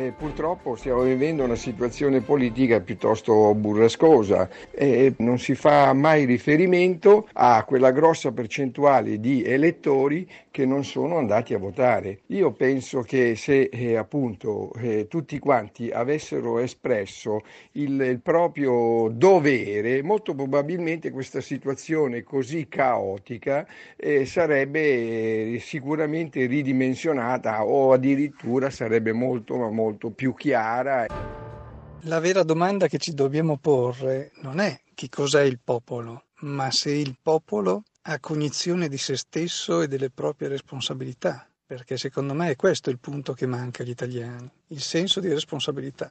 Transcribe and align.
Eh, 0.00 0.14
purtroppo 0.16 0.76
stiamo 0.76 1.02
vivendo 1.02 1.44
una 1.44 1.56
situazione 1.56 2.22
politica 2.22 2.80
piuttosto 2.80 3.54
burrascosa 3.54 4.48
e 4.70 5.12
non 5.18 5.38
si 5.38 5.54
fa 5.54 5.92
mai 5.92 6.24
riferimento 6.24 7.28
a 7.34 7.62
quella 7.64 7.90
grossa 7.90 8.32
percentuale 8.32 9.20
di 9.20 9.44
elettori 9.44 10.26
che 10.50 10.64
non 10.64 10.84
sono 10.84 11.18
andati 11.18 11.52
a 11.52 11.58
votare. 11.58 12.20
Io 12.28 12.52
penso 12.52 13.02
che 13.02 13.36
se 13.36 13.68
eh, 13.70 13.96
appunto 13.96 14.72
eh, 14.78 15.06
tutti 15.06 15.38
quanti 15.38 15.90
avessero 15.90 16.58
espresso 16.58 17.42
il, 17.72 18.00
il, 18.00 18.20
proprio 18.20 19.08
dovere, 19.12 20.02
molto 20.02 20.34
probabilmente 20.34 21.10
questa 21.10 21.42
situazione 21.42 22.22
così 22.22 22.68
caotica 22.68 23.66
eh, 23.96 24.24
sarebbe 24.24 25.54
eh, 25.54 25.58
sicuramente 25.60 26.46
ridimensionata 26.46 27.64
o 27.64 27.92
addirittura 27.92 28.70
sarebbe 28.70 29.12
molto 29.12 29.56
molto 29.70 29.89
più 29.96 30.34
chiara. 30.34 31.06
La 32.04 32.18
vera 32.18 32.42
domanda 32.42 32.86
che 32.88 32.98
ci 32.98 33.12
dobbiamo 33.12 33.58
porre 33.58 34.32
non 34.42 34.58
è 34.58 34.80
che 34.94 35.08
cos'è 35.08 35.42
il 35.42 35.58
popolo, 35.62 36.24
ma 36.40 36.70
se 36.70 36.90
il 36.90 37.16
popolo 37.20 37.82
ha 38.02 38.18
cognizione 38.18 38.88
di 38.88 38.96
se 38.96 39.16
stesso 39.16 39.82
e 39.82 39.88
delle 39.88 40.10
proprie 40.10 40.48
responsabilità, 40.48 41.46
perché 41.66 41.96
secondo 41.96 42.32
me 42.32 42.50
è 42.50 42.56
questo 42.56 42.90
il 42.90 42.98
punto 42.98 43.34
che 43.34 43.46
manca 43.46 43.82
agli 43.82 43.90
italiani, 43.90 44.50
il 44.68 44.80
senso 44.80 45.20
di 45.20 45.28
responsabilità. 45.28 46.10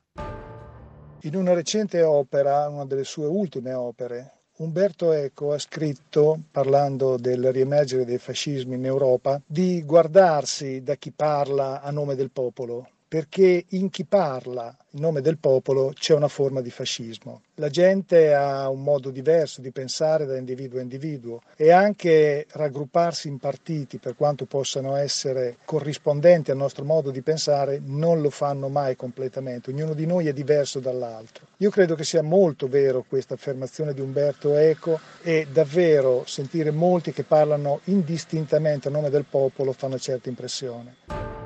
In 1.23 1.35
una 1.35 1.53
recente 1.53 2.01
opera, 2.01 2.67
una 2.69 2.85
delle 2.85 3.03
sue 3.03 3.25
ultime 3.25 3.73
opere, 3.73 4.33
Umberto 4.59 5.13
Eco 5.13 5.53
ha 5.53 5.57
scritto, 5.57 6.37
parlando 6.51 7.17
del 7.17 7.51
riemergere 7.51 8.05
dei 8.05 8.17
fascismi 8.17 8.75
in 8.75 8.85
Europa, 8.85 9.41
di 9.45 9.83
guardarsi 9.83 10.83
da 10.83 10.95
chi 10.95 11.11
parla 11.11 11.81
a 11.81 11.91
nome 11.91 12.15
del 12.15 12.29
popolo, 12.29 12.89
perché 13.09 13.65
in 13.69 13.89
chi 13.89 14.05
parla 14.05 14.73
in 14.91 15.01
nome 15.01 15.21
del 15.21 15.39
popolo 15.39 15.91
c'è 15.93 16.13
una 16.13 16.27
forma 16.27 16.61
di 16.61 16.69
fascismo. 16.69 17.41
La 17.55 17.69
gente 17.69 18.35
ha 18.35 18.69
un 18.69 18.83
modo 18.83 19.09
diverso 19.09 19.61
di 19.61 19.71
pensare 19.71 20.25
da 20.25 20.37
individuo 20.37 20.77
a 20.77 20.83
individuo 20.83 21.41
e 21.55 21.71
anche 21.71 22.45
raggrupparsi 22.51 23.27
in 23.27 23.39
partiti, 23.39 23.97
per 23.97 24.15
quanto 24.15 24.45
possano 24.45 24.95
essere 24.95 25.57
corrispondenti 25.65 26.51
al 26.51 26.57
nostro 26.57 26.85
modo 26.85 27.09
di 27.09 27.21
pensare, 27.21 27.81
non 27.83 28.21
lo 28.21 28.29
fanno 28.29 28.69
mai 28.69 28.95
completamente. 28.95 29.71
Ognuno 29.71 29.95
di 29.95 30.05
noi 30.05 30.27
è 30.27 30.33
diverso 30.33 30.79
dall'altro. 30.79 31.47
Io 31.57 31.71
credo 31.71 31.95
che 31.95 32.03
sia 32.03 32.21
molto 32.21 32.67
vero 32.67 33.03
questa 33.07 33.33
affermazione 33.33 33.95
di 33.95 34.01
Umberto 34.01 34.55
Eco 34.55 34.99
e 35.23 35.47
davvero 35.51 36.23
sentire 36.27 36.69
molti 36.69 37.11
che 37.11 37.23
parlano 37.23 37.81
indistintamente 37.85 38.87
a 38.87 38.91
nome 38.91 39.09
del 39.09 39.25
popolo 39.27 39.73
fa 39.73 39.87
una 39.87 39.97
certa 39.97 40.29
impressione. 40.29 41.38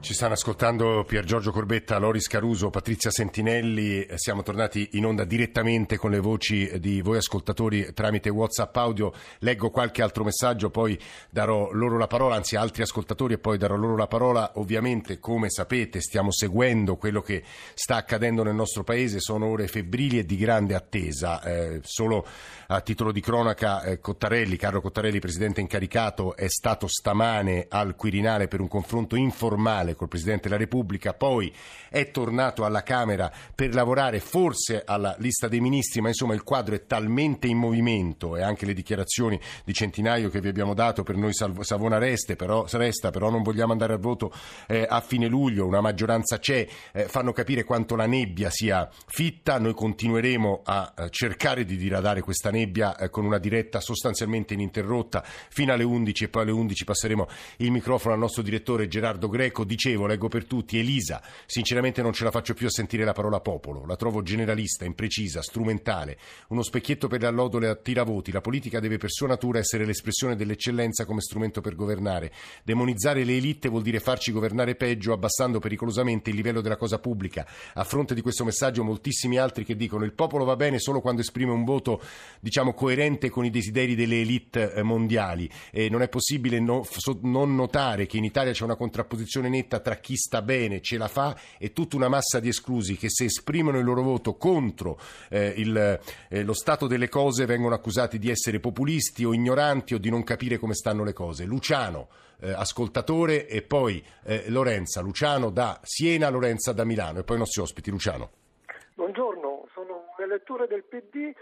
Ci 0.00 0.14
stanno 0.14 0.32
ascoltando 0.32 1.04
Pier 1.06 1.24
Giorgio 1.24 1.52
Corbetta, 1.52 1.98
Loris 1.98 2.26
Caruso, 2.26 2.70
Patrizia 2.70 3.10
Sentinelli. 3.10 4.06
Siamo 4.14 4.42
tornati 4.42 4.88
in 4.92 5.04
onda 5.04 5.24
direttamente 5.24 5.98
con 5.98 6.10
le 6.10 6.20
voci 6.20 6.80
di 6.80 7.02
voi 7.02 7.18
ascoltatori 7.18 7.92
tramite 7.92 8.30
WhatsApp 8.30 8.74
audio. 8.78 9.12
Leggo 9.40 9.68
qualche 9.68 10.00
altro 10.02 10.24
messaggio, 10.24 10.70
poi 10.70 10.98
darò 11.28 11.70
loro 11.72 11.98
la 11.98 12.06
parola, 12.06 12.34
anzi 12.34 12.56
altri 12.56 12.82
ascoltatori 12.82 13.34
e 13.34 13.38
poi 13.38 13.58
darò 13.58 13.76
loro 13.76 13.94
la 13.94 14.06
parola. 14.06 14.52
Ovviamente, 14.54 15.20
come 15.20 15.50
sapete, 15.50 16.00
stiamo 16.00 16.32
seguendo 16.32 16.96
quello 16.96 17.20
che 17.20 17.44
sta 17.74 17.96
accadendo 17.96 18.42
nel 18.42 18.54
nostro 18.54 18.82
paese. 18.82 19.20
Sono 19.20 19.46
ore 19.46 19.68
febbrili 19.68 20.18
e 20.18 20.24
di 20.24 20.36
grande 20.36 20.74
attesa. 20.74 21.42
Eh, 21.42 21.80
solo 21.82 22.26
a 22.68 22.80
titolo 22.80 23.12
di 23.12 23.20
cronaca, 23.20 23.82
eh, 23.82 24.00
Cottarelli, 24.00 24.56
Carlo 24.56 24.80
Cottarelli, 24.80 25.20
presidente 25.20 25.60
incaricato, 25.60 26.34
è 26.36 26.48
stato 26.48 26.86
stamane 26.88 27.66
al 27.68 27.94
Quirinale 27.94 28.48
per 28.48 28.60
un 28.60 28.68
confronto 28.68 29.14
informale 29.14 29.89
bilaterale 29.90 29.94
col 29.94 30.08
Presidente 30.08 30.48
della 30.48 30.60
Repubblica, 30.60 31.14
poi 31.14 31.52
è 31.88 32.10
tornato 32.10 32.64
alla 32.64 32.82
Camera 32.82 33.30
per 33.54 33.74
lavorare 33.74 34.20
forse 34.20 34.82
alla 34.84 35.14
lista 35.18 35.48
dei 35.48 35.60
ministri, 35.60 36.00
ma 36.00 36.08
insomma 36.08 36.34
il 36.34 36.42
quadro 36.42 36.74
è 36.74 36.86
talmente 36.86 37.46
in 37.46 37.58
movimento 37.58 38.36
e 38.36 38.42
anche 38.42 38.66
le 38.66 38.74
dichiarazioni 38.74 39.38
di 39.64 39.72
Centinaio 39.72 40.30
che 40.30 40.40
vi 40.40 40.48
abbiamo 40.48 40.74
dato 40.74 41.02
per 41.02 41.16
noi 41.16 41.32
Savona 41.32 41.98
reste, 41.98 42.36
però, 42.36 42.64
resta, 42.70 43.10
però 43.10 43.30
non 43.30 43.42
vogliamo 43.42 43.72
andare 43.72 43.94
al 43.94 44.00
voto 44.00 44.32
eh, 44.66 44.86
a 44.88 45.00
fine 45.00 45.26
luglio, 45.26 45.66
una 45.66 45.80
maggioranza 45.80 46.38
c'è, 46.38 46.66
eh, 46.92 47.04
fanno 47.04 47.32
capire 47.32 47.64
quanto 47.64 47.96
la 47.96 48.06
nebbia 48.06 48.50
sia 48.50 48.88
fitta, 49.06 49.58
noi 49.58 49.74
continueremo 49.74 50.62
a 50.64 50.92
eh, 50.96 51.10
cercare 51.10 51.64
di 51.64 51.76
diradare 51.76 52.20
questa 52.20 52.50
nebbia 52.50 52.96
eh, 52.96 53.10
con 53.10 53.24
una 53.24 53.38
diretta 53.38 53.80
sostanzialmente 53.80 54.54
ininterrotta 54.54 55.22
fino 55.24 55.72
alle 55.72 55.84
11 55.84 56.24
e 56.24 56.28
poi 56.28 56.42
alle 56.42 56.52
11 56.52 56.84
passeremo 56.84 57.26
il 57.58 57.70
microfono 57.70 58.14
al 58.14 58.20
nostro 58.20 58.42
direttore 58.42 58.88
Gerardo 58.88 59.28
Greco 59.28 59.64
dicevo, 59.80 60.06
leggo 60.06 60.28
per 60.28 60.44
tutti, 60.44 60.78
Elisa, 60.78 61.22
sinceramente 61.46 62.02
non 62.02 62.12
ce 62.12 62.24
la 62.24 62.30
faccio 62.30 62.52
più 62.52 62.66
a 62.66 62.70
sentire 62.70 63.02
la 63.02 63.14
parola 63.14 63.40
popolo, 63.40 63.86
la 63.86 63.96
trovo 63.96 64.20
generalista, 64.20 64.84
imprecisa, 64.84 65.40
strumentale, 65.40 66.18
uno 66.48 66.62
specchietto 66.62 67.08
per 67.08 67.22
le 67.22 67.26
allodole 67.26 67.66
a 67.66 67.74
tiravoti, 67.74 68.30
la 68.30 68.42
politica 68.42 68.78
deve 68.78 68.98
per 68.98 69.10
sua 69.10 69.28
natura 69.28 69.58
essere 69.58 69.86
l'espressione 69.86 70.36
dell'eccellenza 70.36 71.06
come 71.06 71.22
strumento 71.22 71.62
per 71.62 71.76
governare, 71.76 72.30
demonizzare 72.62 73.24
le 73.24 73.36
elite 73.36 73.70
vuol 73.70 73.80
dire 73.80 74.00
farci 74.00 74.32
governare 74.32 74.74
peggio, 74.74 75.14
abbassando 75.14 75.60
pericolosamente 75.60 76.28
il 76.28 76.36
livello 76.36 76.60
della 76.60 76.76
cosa 76.76 76.98
pubblica, 76.98 77.46
a 77.72 77.84
fronte 77.84 78.12
di 78.12 78.20
questo 78.20 78.44
messaggio 78.44 78.84
moltissimi 78.84 79.38
altri 79.38 79.64
che 79.64 79.76
dicono 79.76 80.04
il 80.04 80.12
popolo 80.12 80.44
va 80.44 80.56
bene 80.56 80.78
solo 80.78 81.00
quando 81.00 81.22
esprime 81.22 81.52
un 81.52 81.64
voto, 81.64 82.02
diciamo, 82.40 82.74
coerente 82.74 83.30
con 83.30 83.46
i 83.46 83.50
desideri 83.50 83.94
delle 83.94 84.20
elite 84.20 84.74
eh, 84.74 84.82
mondiali, 84.82 85.48
e 85.70 85.88
non 85.88 86.02
è 86.02 86.10
possibile 86.10 86.60
non 86.60 87.54
notare 87.54 88.04
che 88.04 88.18
in 88.18 88.24
Italia 88.24 88.52
c'è 88.52 88.64
una 88.64 88.76
contrapposizione 88.76 89.48
netta 89.48 89.68
netta 89.70 89.78
tra 89.78 89.94
chi 89.96 90.16
sta 90.16 90.42
bene, 90.42 90.80
ce 90.80 90.98
la 90.98 91.06
fa 91.06 91.36
e 91.56 91.72
tutta 91.72 91.94
una 91.94 92.08
massa 92.08 92.40
di 92.40 92.48
esclusi 92.48 92.96
che 92.96 93.08
se 93.08 93.24
esprimono 93.24 93.78
il 93.78 93.84
loro 93.84 94.02
voto 94.02 94.34
contro 94.34 94.98
eh, 95.28 95.54
il, 95.56 96.00
eh, 96.28 96.42
lo 96.42 96.52
stato 96.52 96.88
delle 96.88 97.08
cose 97.08 97.46
vengono 97.46 97.76
accusati 97.76 98.18
di 98.18 98.28
essere 98.28 98.58
populisti 98.58 99.24
o 99.24 99.32
ignoranti 99.32 99.94
o 99.94 99.98
di 99.98 100.10
non 100.10 100.24
capire 100.24 100.58
come 100.58 100.74
stanno 100.74 101.04
le 101.04 101.12
cose. 101.12 101.44
Luciano, 101.44 102.08
eh, 102.40 102.50
ascoltatore, 102.50 103.46
e 103.46 103.62
poi 103.62 104.04
eh, 104.24 104.50
Lorenza. 104.50 105.00
Luciano 105.00 105.50
da 105.50 105.78
Siena, 105.82 106.28
Lorenza 106.28 106.72
da 106.72 106.84
Milano 106.84 107.20
e 107.20 107.24
poi 107.24 107.36
i 107.36 107.38
nostri 107.38 107.60
ospiti. 107.60 107.90
Luciano. 107.90 108.30
Buongiorno, 108.94 109.68
sono 109.72 110.04
un 110.16 110.24
elettore 110.24 110.66
del 110.66 110.82
PD 110.82 111.32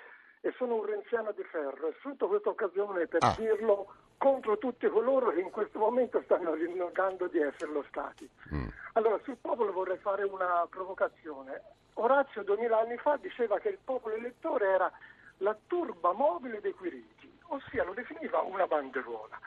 e 0.40 0.52
sono 0.56 0.76
un 0.76 0.84
renziano 0.84 1.32
di 1.32 1.42
ferro 1.44 1.88
e 1.88 1.94
sfrutto 1.98 2.28
questa 2.28 2.50
occasione 2.50 3.06
per 3.06 3.22
ah. 3.22 3.34
dirlo 3.36 3.92
contro 4.16 4.58
tutti 4.58 4.88
coloro 4.88 5.30
che 5.30 5.40
in 5.40 5.50
questo 5.50 5.78
momento 5.78 6.20
stanno 6.22 6.54
rinnegando 6.54 7.28
di 7.28 7.40
esserlo 7.40 7.84
stati. 7.88 8.28
Mm. 8.52 8.68
Allora, 8.94 9.18
sul 9.22 9.36
popolo 9.40 9.72
vorrei 9.72 9.98
fare 9.98 10.24
una 10.24 10.66
provocazione. 10.68 11.62
Orazio 11.94 12.42
duemila 12.42 12.80
anni 12.80 12.96
fa 12.98 13.16
diceva 13.16 13.58
che 13.58 13.68
il 13.68 13.78
popolo 13.82 14.14
elettore 14.14 14.66
era 14.66 14.90
la 15.38 15.56
turba 15.66 16.12
mobile 16.12 16.60
dei 16.60 16.72
quiriti, 16.72 17.32
ossia 17.48 17.84
lo 17.84 17.92
definiva 17.92 18.40
una 18.40 18.66
banderuola. 18.66 19.38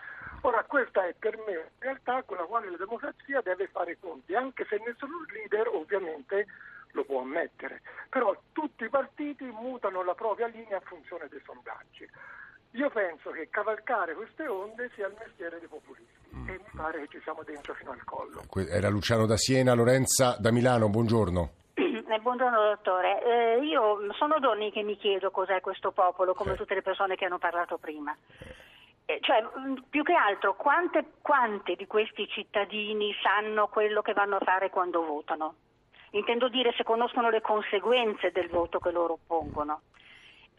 Ora 0.43 0.63
questa 0.63 1.05
è 1.05 1.13
per 1.17 1.37
me 1.45 1.55
una 1.55 1.69
realtà 1.77 2.23
con 2.23 2.37
la 2.37 2.43
quale 2.43 2.69
la 2.71 2.77
democrazia 2.77 3.41
deve 3.41 3.67
fare 3.67 3.97
conti, 3.99 4.33
anche 4.33 4.65
se 4.65 4.81
nessun 4.83 5.09
leader 5.33 5.67
ovviamente 5.67 6.47
lo 6.93 7.03
può 7.03 7.21
ammettere. 7.21 7.81
Però 8.09 8.35
tutti 8.51 8.83
i 8.83 8.89
partiti 8.89 9.45
mutano 9.45 10.03
la 10.03 10.13
propria 10.13 10.47
linea 10.47 10.77
a 10.77 10.81
funzione 10.81 11.27
dei 11.29 11.41
sondaggi. 11.45 12.07
Io 12.75 12.89
penso 12.89 13.31
che 13.31 13.49
cavalcare 13.49 14.13
queste 14.13 14.47
onde 14.47 14.89
sia 14.95 15.07
il 15.07 15.15
mestiere 15.19 15.59
dei 15.59 15.67
populisti 15.67 16.35
mm. 16.35 16.47
e 16.47 16.51
mi 16.53 16.71
pare 16.73 17.01
che 17.01 17.07
ci 17.09 17.19
siamo 17.23 17.43
dentro 17.43 17.73
fino 17.73 17.91
al 17.91 18.03
collo. 18.05 18.43
Era 18.69 18.89
Luciano 18.89 19.25
da 19.25 19.35
Siena, 19.35 19.73
Lorenza 19.73 20.37
da 20.39 20.51
Milano, 20.51 20.89
buongiorno. 20.89 21.59
Eh, 22.11 22.19
buongiorno 22.19 22.61
dottore, 22.61 23.23
eh, 23.23 23.63
io 23.63 24.13
sono 24.15 24.37
giorni 24.41 24.69
che 24.69 24.83
mi 24.83 24.97
chiedo 24.97 25.31
cos'è 25.31 25.61
questo 25.61 25.91
popolo, 25.91 26.33
come 26.33 26.53
eh. 26.53 26.55
tutte 26.55 26.73
le 26.73 26.81
persone 26.81 27.15
che 27.15 27.23
hanno 27.23 27.37
parlato 27.37 27.77
prima. 27.77 28.13
Eh, 29.05 29.19
cioè, 29.21 29.41
mm, 29.41 29.75
più 29.89 30.03
che 30.03 30.13
altro, 30.13 30.55
quante, 30.55 31.05
quante 31.21 31.75
di 31.75 31.87
questi 31.87 32.27
cittadini 32.27 33.13
sanno 33.21 33.67
quello 33.67 34.01
che 34.01 34.11
vanno 34.11 34.35
a 34.35 34.43
fare 34.43 34.69
quando 34.69 35.05
votano? 35.05 35.55
Intendo 36.11 36.49
dire 36.49 36.73
se 36.75 36.83
conoscono 36.83 37.29
le 37.29 37.41
conseguenze 37.41 38.31
del 38.31 38.49
voto 38.49 38.79
che 38.79 38.91
loro 38.91 39.17
pongono 39.25 39.81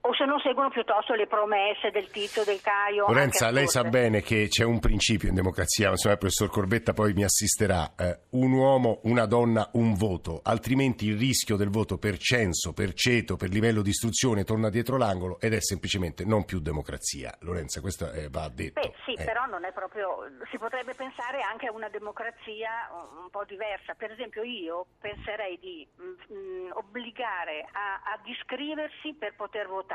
o 0.04 0.14
se 0.14 0.24
non 0.24 0.40
seguono 0.40 0.68
piuttosto 0.70 1.14
le 1.14 1.28
promesse 1.28 1.90
del 1.90 2.10
Tizio, 2.10 2.42
del 2.42 2.60
Caio. 2.60 3.06
Lorenza, 3.06 3.50
lei 3.50 3.68
sa 3.68 3.84
bene 3.84 4.20
che 4.20 4.48
c'è 4.48 4.64
un 4.64 4.80
principio 4.80 5.28
in 5.28 5.34
democrazia, 5.34 5.90
insomma 5.90 6.14
il 6.14 6.18
professor 6.18 6.50
Corbetta 6.50 6.92
poi 6.92 7.12
mi 7.12 7.22
assisterà, 7.22 7.94
eh, 7.96 8.22
un 8.30 8.50
uomo, 8.50 9.00
una 9.04 9.26
donna, 9.26 9.68
un 9.74 9.94
voto, 9.94 10.40
altrimenti 10.42 11.06
il 11.06 11.18
rischio 11.18 11.56
del 11.56 11.70
voto 11.70 11.98
per 11.98 12.18
censo, 12.18 12.72
per 12.72 12.94
ceto, 12.94 13.36
per 13.36 13.50
livello 13.50 13.80
di 13.80 13.90
istruzione 13.90 14.42
torna 14.42 14.70
dietro 14.70 14.96
l'angolo 14.96 15.38
ed 15.38 15.54
è 15.54 15.60
semplicemente 15.60 16.24
non 16.24 16.44
più 16.44 16.58
democrazia. 16.58 17.32
Lorenza, 17.40 17.80
questo 17.80 18.10
eh, 18.10 18.28
va 18.28 18.48
detto. 18.48 18.80
Beh, 18.80 18.94
sì, 19.04 19.12
eh. 19.12 19.24
però 19.24 19.46
non 19.46 19.64
è 19.64 19.72
proprio, 19.72 20.26
si 20.50 20.58
potrebbe 20.58 20.94
pensare 20.94 21.42
anche 21.42 21.66
a 21.66 21.72
una 21.72 21.88
democrazia 21.88 22.90
un 23.22 23.30
po' 23.30 23.44
diversa. 23.44 23.94
Per 23.94 24.10
esempio 24.10 24.42
io 24.42 24.86
penserei 24.98 25.58
di 25.60 25.86
mh, 25.94 26.02
mm, 26.02 26.36
mm, 26.36 26.70
obbligare 26.72 27.68
a, 27.70 28.02
ad 28.12 28.26
iscriversi 28.26 29.14
per 29.14 29.34
poter 29.36 29.68
votare 29.68 29.90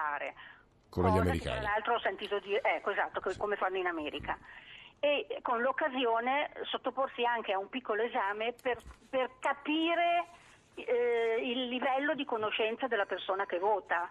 come 0.90 1.12
gli 1.12 1.18
americani. 1.18 1.60
Tra 1.60 1.70
l'altro 1.70 1.96
ho 1.96 2.00
sentito 2.00 2.40
dire, 2.40 2.62
ecco 2.62 2.92
esatto, 2.92 3.22
come 3.38 3.56
fanno 3.56 3.78
in 3.78 3.88
America. 3.88 4.38
e 5.00 5.40
con 5.44 5.62
l'occasione 5.62 6.52
sottoporsi 6.64 7.24
anche 7.24 7.54
a 7.54 7.60
un 7.60 7.70
piccolo 7.70 8.02
esame 8.02 8.54
per, 8.60 8.82
per 9.10 9.30
capire 9.40 10.26
eh, 10.74 11.40
il 11.42 11.68
livello 11.68 12.16
di 12.16 12.26
conoscenza 12.26 12.88
della 12.88 13.06
persona 13.06 13.46
che 13.46 13.60
vota. 13.60 14.10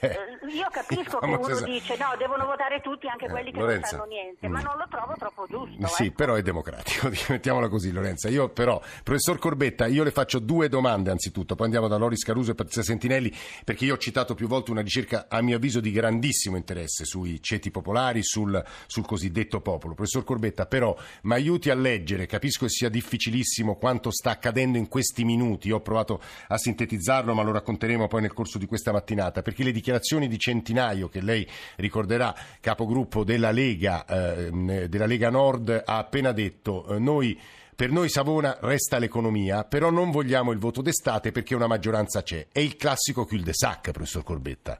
Eh, 0.00 0.16
io 0.52 0.68
capisco 0.72 1.18
che 1.18 1.26
uno 1.26 1.48
esatto. 1.48 1.70
dice 1.70 1.96
no, 1.96 2.14
devono 2.18 2.46
votare 2.46 2.80
tutti, 2.80 3.08
anche 3.08 3.26
eh, 3.26 3.30
quelli 3.30 3.52
che 3.52 3.58
Lorenza, 3.58 3.96
non 3.96 4.00
sanno 4.00 4.04
niente, 4.04 4.48
ma 4.48 4.60
mm. 4.60 4.64
non 4.64 4.76
lo 4.76 4.86
trovo 4.90 5.14
troppo 5.18 5.46
giusto. 5.48 5.86
Sì, 5.86 6.06
eh. 6.06 6.12
però 6.12 6.34
è 6.34 6.42
democratico, 6.42 7.10
mettiamola 7.28 7.68
così 7.68 7.92
Lorenza. 7.92 8.28
Io 8.28 8.48
però, 8.50 8.80
professor 9.02 9.38
Corbetta, 9.38 9.86
io 9.86 10.04
le 10.04 10.10
faccio 10.10 10.38
due 10.38 10.68
domande 10.68 11.10
anzitutto, 11.10 11.54
poi 11.54 11.66
andiamo 11.66 11.88
da 11.88 11.96
Loris 11.96 12.24
Caruso 12.24 12.52
e 12.52 12.54
Patrizia 12.54 12.82
Sentinelli, 12.82 13.32
perché 13.64 13.84
io 13.84 13.94
ho 13.94 13.98
citato 13.98 14.34
più 14.34 14.48
volte 14.48 14.70
una 14.70 14.82
ricerca 14.82 15.26
a 15.28 15.40
mio 15.42 15.56
avviso 15.56 15.80
di 15.80 15.90
grandissimo 15.90 16.56
interesse 16.56 17.04
sui 17.04 17.42
ceti 17.42 17.70
popolari, 17.70 18.22
sul, 18.22 18.62
sul 18.86 19.06
cosiddetto 19.06 19.60
popolo. 19.60 19.94
Professor 19.94 20.24
Corbetta, 20.24 20.66
però, 20.66 20.96
mi 21.22 21.34
aiuti 21.34 21.70
a 21.70 21.74
leggere, 21.74 22.26
capisco 22.26 22.66
che 22.66 22.70
sia 22.70 22.88
difficilissimo 22.88 23.76
quanto 23.76 24.10
sta 24.10 24.30
accadendo 24.30 24.78
in 24.78 24.88
questi 24.88 25.24
minuti, 25.24 25.68
io 25.68 25.76
ho 25.76 25.80
provato 25.80 26.20
a 26.48 26.56
sintetizzarlo, 26.56 27.34
ma 27.34 27.42
lo 27.42 27.52
racconteremo 27.52 28.06
poi 28.08 28.22
nel 28.22 28.32
corso 28.32 28.58
di 28.58 28.66
questa 28.66 28.92
mattinata, 28.92 29.42
perché 29.42 29.62
le 29.62 29.69
dichiarazioni 29.72 30.28
di 30.28 30.38
Centinaio, 30.38 31.08
che 31.08 31.20
lei 31.20 31.46
ricorderà, 31.76 32.34
capogruppo 32.60 33.24
della 33.24 33.50
Lega, 33.50 34.04
eh, 34.06 34.50
della 34.88 35.06
Lega 35.06 35.30
Nord, 35.30 35.82
ha 35.84 35.98
appena 35.98 36.32
detto 36.32 36.86
eh, 36.88 36.98
noi 36.98 37.38
per 37.80 37.90
noi 37.90 38.10
Savona 38.10 38.58
resta 38.60 38.98
l'economia, 38.98 39.64
però 39.64 39.88
non 39.88 40.10
vogliamo 40.10 40.52
il 40.52 40.58
voto 40.58 40.82
d'estate 40.82 41.32
perché 41.32 41.54
una 41.54 41.66
maggioranza 41.66 42.22
c'è. 42.22 42.48
È 42.52 42.58
il 42.58 42.76
classico 42.76 43.24
cul 43.24 43.40
de 43.40 43.54
sac, 43.54 43.90
professor 43.92 44.22
Corbetta. 44.22 44.78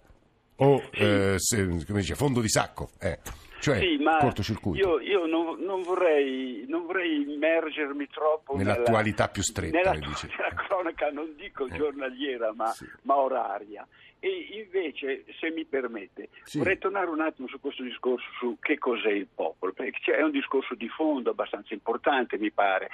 O 0.57 0.83
eh, 0.93 1.37
se, 1.39 1.65
come 1.87 2.01
dice, 2.01 2.15
fondo 2.15 2.43
di 2.43 2.51
sacco. 2.51 2.91
Eh. 2.99 3.19
Cioè, 3.61 3.79
sì, 3.79 3.99
ma 3.99 4.17
cortocircuito. 4.17 4.99
Io, 4.99 5.01
io 5.01 5.27
non, 5.27 5.63
non, 5.63 5.83
vorrei, 5.83 6.65
non, 6.67 6.87
vorrei, 6.87 7.31
immergermi 7.31 8.09
troppo 8.09 8.57
nell'attualità 8.57 9.25
nella, 9.25 9.33
più 9.33 9.43
stretta, 9.43 9.77
nella, 9.77 9.93
nella 9.93 10.55
cronaca, 10.57 11.11
non 11.11 11.35
dico 11.37 11.67
eh. 11.67 11.77
giornaliera, 11.77 12.53
ma, 12.55 12.69
sì. 12.71 12.87
ma 13.03 13.17
oraria. 13.17 13.87
E 14.23 14.49
invece, 14.63 15.25
se 15.39 15.51
mi 15.51 15.65
permette, 15.65 16.29
sì. 16.43 16.59
vorrei 16.59 16.79
tornare 16.79 17.09
un 17.09 17.21
attimo 17.21 17.49
su 17.49 17.59
questo 17.61 17.83
discorso 17.83 18.27
su 18.39 18.57
che 18.61 18.79
cos'è 18.79 19.11
il 19.11 19.29
popolo, 19.35 19.73
perché 19.73 20.15
è 20.15 20.23
un 20.23 20.31
discorso 20.31 20.75
di 20.75 20.89
fondo 20.89 21.31
abbastanza 21.31 21.75
importante, 21.75 22.39
mi 22.39 22.51
pare. 22.51 22.91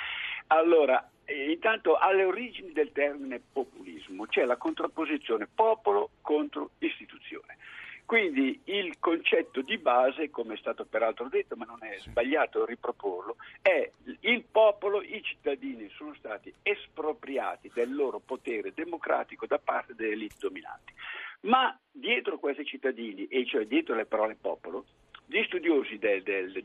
Allora, 0.48 1.08
eh, 1.24 1.50
intanto 1.50 1.96
alle 1.96 2.24
origini 2.24 2.72
del 2.72 2.92
termine 2.92 3.40
populismo 3.52 4.26
c'è 4.26 4.44
la 4.44 4.56
contrapposizione 4.56 5.48
popolo 5.52 6.10
contro 6.20 6.70
istituzione. 6.78 7.56
Quindi 8.06 8.60
il 8.66 9.00
concetto 9.00 9.62
di 9.62 9.78
base, 9.78 10.30
come 10.30 10.54
è 10.54 10.56
stato 10.56 10.84
peraltro 10.84 11.28
detto, 11.28 11.56
ma 11.56 11.64
non 11.64 11.82
è 11.82 11.98
sbagliato 11.98 12.64
riproporlo, 12.64 13.34
è 13.60 13.90
il 14.20 14.44
popolo, 14.48 15.02
i 15.02 15.20
cittadini 15.24 15.88
sono 15.90 16.14
stati 16.14 16.54
espropriati 16.62 17.68
del 17.74 17.92
loro 17.92 18.20
potere 18.24 18.72
democratico 18.72 19.46
da 19.46 19.58
parte 19.58 19.96
delle 19.96 20.12
elite 20.12 20.36
dominanti. 20.38 20.92
Ma 21.40 21.76
dietro 21.90 22.38
questi 22.38 22.64
cittadini, 22.64 23.26
e 23.26 23.44
cioè 23.44 23.66
dietro 23.66 23.96
le 23.96 24.06
parole 24.06 24.36
popolo, 24.40 24.84
gli 25.26 25.42
studiosi 25.42 25.98
del, 25.98 26.22
del, 26.22 26.62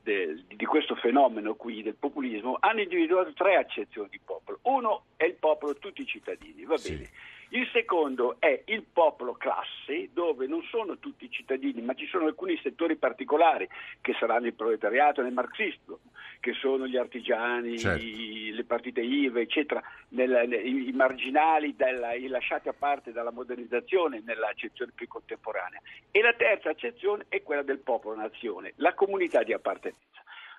del, 0.00 0.44
di 0.46 0.64
questo 0.64 0.94
fenomeno 0.94 1.54
qui, 1.54 1.82
del 1.82 1.96
populismo, 1.96 2.56
hanno 2.58 2.80
individuato 2.80 3.34
tre 3.34 3.56
accezioni 3.56 4.08
di 4.08 4.20
popolo. 4.24 4.58
Uno 4.62 5.04
è 5.16 5.24
il 5.24 5.34
popolo, 5.34 5.76
tutti 5.76 6.00
i 6.00 6.06
cittadini, 6.06 6.64
va 6.64 6.76
bene. 6.82 7.10
Il 7.54 7.68
secondo 7.70 8.36
è 8.38 8.62
il 8.66 8.82
popolo 8.82 9.34
classe, 9.34 10.08
dove 10.14 10.46
non 10.46 10.62
sono 10.62 10.98
tutti 10.98 11.26
i 11.26 11.30
cittadini, 11.30 11.82
ma 11.82 11.92
ci 11.92 12.06
sono 12.06 12.24
alcuni 12.24 12.58
settori 12.62 12.96
particolari, 12.96 13.68
che 14.00 14.14
saranno 14.18 14.46
il 14.46 14.54
proletariato 14.54 15.20
nel 15.20 15.34
marxismo, 15.34 15.98
che 16.40 16.54
sono 16.54 16.86
gli 16.86 16.96
artigiani, 16.96 17.78
certo. 17.78 18.02
i, 18.02 18.52
le 18.52 18.64
partite 18.64 19.02
IVA, 19.02 19.40
eccetera, 19.40 19.82
nel, 20.10 20.50
i, 20.50 20.88
i, 20.88 20.92
marginali 20.92 21.76
della, 21.76 22.14
i 22.14 22.26
lasciati 22.28 22.70
a 22.70 22.72
parte 22.72 23.12
dalla 23.12 23.30
modernizzazione 23.30 24.22
nell'accezione 24.24 24.92
più 24.94 25.06
contemporanea. 25.06 25.80
E 26.10 26.22
la 26.22 26.32
terza 26.32 26.70
accezione 26.70 27.26
è 27.28 27.42
quella 27.42 27.62
del 27.62 27.80
popolo-nazione, 27.80 28.72
la 28.76 28.94
comunità 28.94 29.42
di 29.42 29.52
appartenenza. 29.52 30.00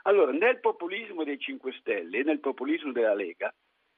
Allora, 0.03 0.31
nel 0.31 0.59
populismo 0.59 1.23
dei 1.23 1.39
5 1.39 1.73
Stelle 1.79 2.19
e 2.19 2.23
nel 2.23 2.39
populismo 2.39 2.91
della 2.91 3.15
Lega, 3.15 3.51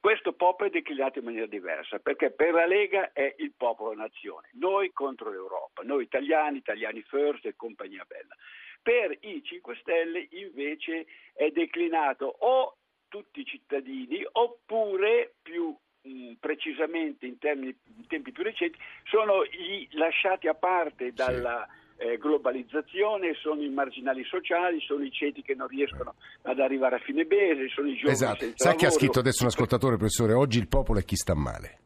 questo 0.06 0.34
popolo 0.34 0.70
è 0.70 0.72
declinato 0.72 1.18
in 1.18 1.26
maniera 1.26 1.48
diversa, 1.48 1.98
perché 1.98 2.30
per 2.30 2.54
la 2.54 2.68
Lega 2.68 3.12
è 3.12 3.34
il 3.40 3.54
popolo 3.58 3.96
nazione, 3.96 4.50
noi 4.54 4.92
contro 4.92 5.32
l'Europa, 5.32 5.82
noi 5.82 6.04
italiani, 6.04 6.60
italiani 6.60 7.02
first 7.02 7.44
e 7.48 7.56
compagnia 7.56 8.06
bella. 8.08 8.36
Per 8.84 9.18
i 9.22 9.42
5 9.44 9.76
Stelle 9.78 10.28
invece 10.30 11.08
è 11.34 11.50
declinato 11.50 12.28
o 12.28 12.78
tutti 13.08 13.40
i 13.40 13.46
cittadini 13.46 14.24
oppure 14.34 15.38
più 15.42 15.76
mh, 16.04 16.34
precisamente 16.34 17.26
in, 17.26 17.40
termini, 17.40 17.76
in 17.98 18.06
tempi 18.06 18.32
più 18.32 18.44
recenti 18.44 18.78
sono 19.06 19.42
i 19.42 19.88
lasciati 19.94 20.48
a 20.48 20.54
parte 20.54 21.14
dalla... 21.14 21.66
Sì 21.68 21.84
eh, 21.98 22.18
globalizzazione, 22.18 23.34
sono 23.36 23.62
i 23.62 23.70
marginali 23.70 24.24
sociali, 24.26 24.80
sono 24.82 25.04
i 25.04 25.12
ceti 25.12 25.42
che 25.42 25.56
non 25.56 25.68
riescono 25.68 26.16
ad 26.44 26.60
arrivare 26.60 26.96
a 26.96 27.00
fine 27.00 27.26
mese, 27.26 27.70
sono 27.70 27.88
i 27.88 27.96
giovani 27.96 28.14
esatto. 28.14 28.40
senza 28.40 28.70
Sai 28.70 28.76
chi 28.76 28.86
ha 28.86 28.92
scritto 28.92 29.20
adesso 29.20 29.44
un 29.44 29.50
ascoltatore, 29.50 29.98
professore? 29.98 30.34
Oggi 30.34 30.60
il 30.60 30.68
popolo 30.68 31.00
è 31.00 31.04
chi 31.04 31.16
sta 31.16 31.34
male. 31.34 31.80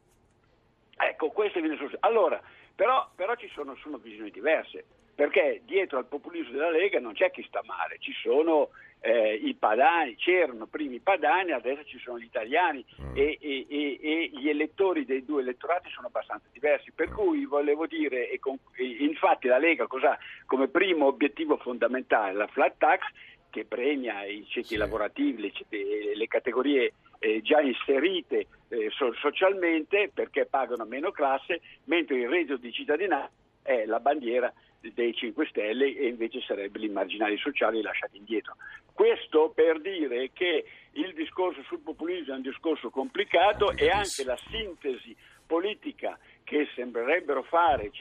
Ecco, 0.98 1.30
questo 1.30 1.60
viene. 1.60 1.78
Allora, 2.00 2.42
però, 2.76 3.10
però 3.16 3.36
ci 3.36 3.50
sono, 3.54 3.76
sono 3.82 3.98
visioni 3.98 4.32
diverse, 4.32 4.86
perché 5.20 5.60
dietro 5.66 5.98
al 5.98 6.06
populismo 6.06 6.54
della 6.54 6.72
Lega 6.72 6.98
non 6.98 7.12
c'è 7.12 7.30
chi 7.30 7.44
sta 7.46 7.62
male, 7.66 7.98
ci 8.00 8.14
sono 8.14 8.70
eh, 9.02 9.34
i 9.34 9.54
padani, 9.54 10.16
c'erano 10.16 10.66
prima 10.66 10.96
i 10.96 11.02
padani, 11.02 11.52
adesso 11.52 11.84
ci 11.84 12.00
sono 12.00 12.18
gli 12.18 12.24
italiani 12.24 12.86
mm. 13.02 13.18
e, 13.18 13.38
e, 13.42 13.66
e, 13.68 14.00
e, 14.02 14.32
gli 14.34 14.48
elettori 14.48 15.04
dei 15.04 15.26
due 15.26 15.42
elettorati 15.42 15.90
sono 15.90 16.08
abbastanza 16.08 16.46
diversi. 16.54 16.94
Per 16.94 17.10
mm. 17.10 17.14
cui 17.14 17.44
volevo 17.44 17.86
dire, 17.86 18.30
con, 18.40 18.58
infatti 18.78 19.50
la 19.50 19.58
Lega 19.58 19.88
cosa 19.88 20.18
come 20.46 20.70
primo 20.70 21.08
obiettivo 21.08 21.58
fondamentale 21.58 22.32
la 22.32 22.48
flat 22.48 22.76
tax 22.78 23.02
che 23.50 23.66
premia 23.66 24.24
i 24.24 24.46
ceti 24.48 24.68
sì. 24.68 24.78
lavorativi, 24.78 25.42
le, 25.42 25.52
ceti, 25.52 26.16
le 26.16 26.28
categorie 26.28 26.94
eh, 27.20 27.42
già 27.42 27.60
inserite 27.60 28.48
eh, 28.70 28.90
so, 28.92 29.12
socialmente 29.16 30.12
perché 30.14 30.46
pagano 30.46 30.86
meno 30.86 31.12
classe, 31.12 31.60
mentre 31.86 32.20
il 32.20 32.30
reddito 32.30 32.56
di 32.56 32.72
cittadinanza 32.72 33.32
è 33.62 33.86
la 33.86 34.00
bandiera 34.00 34.52
dei 34.82 35.14
5 35.14 35.48
Stelle 35.48 35.96
e 35.96 36.08
invece 36.08 36.42
sarebbero 36.42 36.84
i 36.84 36.90
marginali 36.90 37.38
sociali 37.38 37.82
lasciati 37.82 38.18
indietro. 38.18 38.56
Questo 38.94 39.52
per 39.54 39.80
dire 39.80 40.32
che 40.34 40.66
il 40.92 41.14
discorso 41.14 41.62
sul 41.64 41.80
populismo 41.80 42.34
è 42.34 42.38
un 42.38 42.42
discorso 42.42 42.90
complicato 42.90 43.72
e 43.72 43.90
anche 43.90 44.24
la 44.24 44.38
sintesi 44.50 45.16
politica 45.46 46.18
che 46.44 46.68
sembrerebbero 46.76 47.44
fare 47.44 47.92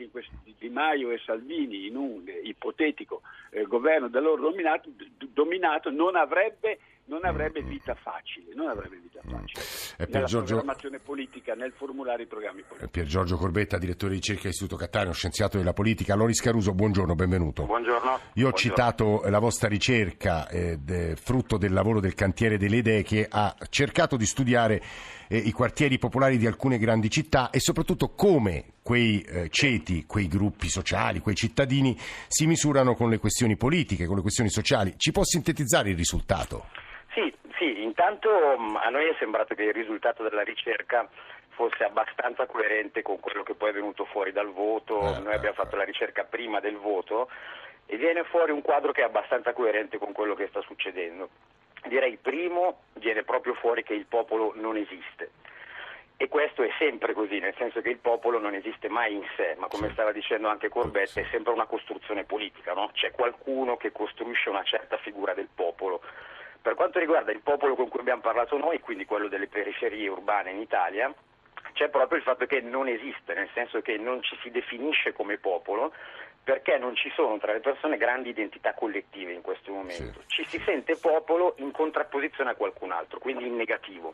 Di 0.58 0.68
Maio 0.68 1.10
e 1.10 1.18
Salvini 1.24 1.86
in 1.86 1.96
un 1.96 2.22
ipotetico 2.42 3.22
eh, 3.50 3.62
governo 3.64 4.08
da 4.08 4.20
loro 4.20 4.42
dominato, 4.42 4.90
dominato 5.32 5.90
non 5.90 6.16
avrebbe 6.16 6.78
non 7.08 7.24
avrebbe 7.24 7.62
vita 7.62 7.94
facile, 7.94 8.54
non 8.54 8.68
avrebbe 8.68 8.96
vita 8.96 9.07
mm. 9.26 9.30
facile. 9.30 9.62
Mm. 9.62 10.12
Nella 10.12 10.26
Giorgio... 10.26 10.54
programmazione 10.54 10.98
politica, 10.98 11.54
nel 11.54 11.72
formulare 11.76 12.22
i 12.22 12.26
programmi 12.26 12.62
politici. 12.62 12.90
Pier 12.90 13.06
Giorgio 13.06 13.36
Corbetta, 13.36 13.78
direttore 13.78 14.12
di 14.12 14.18
ricerca 14.18 14.48
Istituto 14.48 14.76
Cattaneo, 14.76 15.12
scienziato 15.12 15.58
della 15.58 15.72
politica. 15.72 16.14
Loris 16.14 16.40
Caruso, 16.40 16.72
buongiorno, 16.72 17.14
benvenuto. 17.14 17.64
Buongiorno. 17.64 18.10
Io 18.10 18.18
buongiorno. 18.48 18.48
ho 18.48 18.52
citato 18.52 19.22
la 19.24 19.38
vostra 19.38 19.68
ricerca, 19.68 20.48
eh, 20.48 20.78
de, 20.78 21.16
frutto 21.16 21.56
del 21.56 21.72
lavoro 21.72 22.00
del 22.00 22.14
cantiere 22.14 22.58
delle 22.58 22.76
idee, 22.76 23.02
che 23.02 23.26
ha 23.28 23.54
cercato 23.68 24.16
di 24.16 24.26
studiare 24.26 24.82
eh, 25.28 25.36
i 25.36 25.52
quartieri 25.52 25.98
popolari 25.98 26.38
di 26.38 26.46
alcune 26.46 26.78
grandi 26.78 27.10
città 27.10 27.50
e 27.50 27.60
soprattutto 27.60 28.10
come 28.10 28.72
quei 28.82 29.20
eh, 29.20 29.48
ceti, 29.50 30.06
quei 30.06 30.28
gruppi 30.28 30.68
sociali, 30.68 31.20
quei 31.20 31.34
cittadini 31.34 31.96
si 32.26 32.46
misurano 32.46 32.94
con 32.94 33.10
le 33.10 33.18
questioni 33.18 33.56
politiche, 33.56 34.06
con 34.06 34.16
le 34.16 34.22
questioni 34.22 34.50
sociali. 34.50 34.94
Ci 34.96 35.12
può 35.12 35.24
sintetizzare 35.24 35.90
il 35.90 35.96
risultato? 35.96 36.66
Intanto 37.82 38.56
mm, 38.58 38.76
a 38.76 38.88
noi 38.88 39.06
è 39.08 39.16
sembrato 39.18 39.54
che 39.54 39.64
il 39.64 39.72
risultato 39.72 40.22
della 40.22 40.42
ricerca 40.42 41.08
fosse 41.50 41.82
abbastanza 41.82 42.46
coerente 42.46 43.02
con 43.02 43.18
quello 43.18 43.42
che 43.42 43.54
poi 43.54 43.70
è 43.70 43.72
venuto 43.72 44.04
fuori 44.04 44.32
dal 44.32 44.52
voto. 44.52 45.00
Eh, 45.00 45.18
noi 45.20 45.34
abbiamo 45.34 45.56
fatto 45.56 45.76
la 45.76 45.84
ricerca 45.84 46.24
prima 46.24 46.60
del 46.60 46.76
voto 46.76 47.28
e 47.86 47.96
viene 47.96 48.22
fuori 48.24 48.52
un 48.52 48.62
quadro 48.62 48.92
che 48.92 49.00
è 49.00 49.04
abbastanza 49.04 49.52
coerente 49.52 49.98
con 49.98 50.12
quello 50.12 50.34
che 50.34 50.46
sta 50.48 50.60
succedendo. 50.62 51.30
Direi 51.86 52.16
primo 52.16 52.82
viene 52.94 53.24
proprio 53.24 53.54
fuori 53.54 53.82
che 53.82 53.94
il 53.94 54.06
popolo 54.06 54.52
non 54.56 54.76
esiste. 54.76 55.30
E 56.20 56.28
questo 56.28 56.62
è 56.62 56.70
sempre 56.78 57.12
così, 57.12 57.38
nel 57.38 57.54
senso 57.56 57.80
che 57.80 57.90
il 57.90 57.98
popolo 57.98 58.40
non 58.40 58.54
esiste 58.54 58.88
mai 58.88 59.14
in 59.14 59.24
sé, 59.36 59.54
ma 59.56 59.68
come 59.68 59.90
stava 59.92 60.10
dicendo 60.10 60.48
anche 60.48 60.68
Corbetta, 60.68 61.20
è 61.20 61.26
sempre 61.30 61.52
una 61.52 61.66
costruzione 61.66 62.24
politica, 62.24 62.72
no? 62.72 62.90
C'è 62.92 63.12
qualcuno 63.12 63.76
che 63.76 63.92
costruisce 63.92 64.48
una 64.48 64.64
certa 64.64 64.96
figura 64.96 65.32
del 65.32 65.48
popolo 65.54 66.02
per 66.68 66.76
quanto 66.76 66.98
riguarda 66.98 67.32
il 67.32 67.40
popolo 67.40 67.74
con 67.74 67.88
cui 67.88 68.00
abbiamo 68.00 68.20
parlato 68.20 68.58
noi, 68.58 68.78
quindi 68.80 69.06
quello 69.06 69.28
delle 69.28 69.46
periferie 69.46 70.06
urbane 70.06 70.50
in 70.50 70.58
Italia, 70.58 71.10
c'è 71.72 71.88
proprio 71.88 72.18
il 72.18 72.24
fatto 72.24 72.44
che 72.44 72.60
non 72.60 72.88
esiste, 72.88 73.32
nel 73.32 73.48
senso 73.54 73.80
che 73.80 73.96
non 73.96 74.22
ci 74.22 74.36
si 74.42 74.50
definisce 74.50 75.14
come 75.14 75.38
popolo, 75.38 75.94
perché 76.44 76.76
non 76.76 76.94
ci 76.94 77.10
sono 77.14 77.38
tra 77.38 77.54
le 77.54 77.60
persone 77.60 77.96
grandi 77.96 78.28
identità 78.28 78.74
collettive 78.74 79.32
in 79.32 79.40
questo 79.40 79.72
momento. 79.72 80.20
Ci 80.26 80.44
si 80.46 80.58
sente 80.66 80.96
popolo 80.96 81.54
in 81.56 81.70
contrapposizione 81.70 82.50
a 82.50 82.54
qualcun 82.54 82.92
altro, 82.92 83.18
quindi 83.18 83.46
in 83.46 83.56
negativo. 83.56 84.12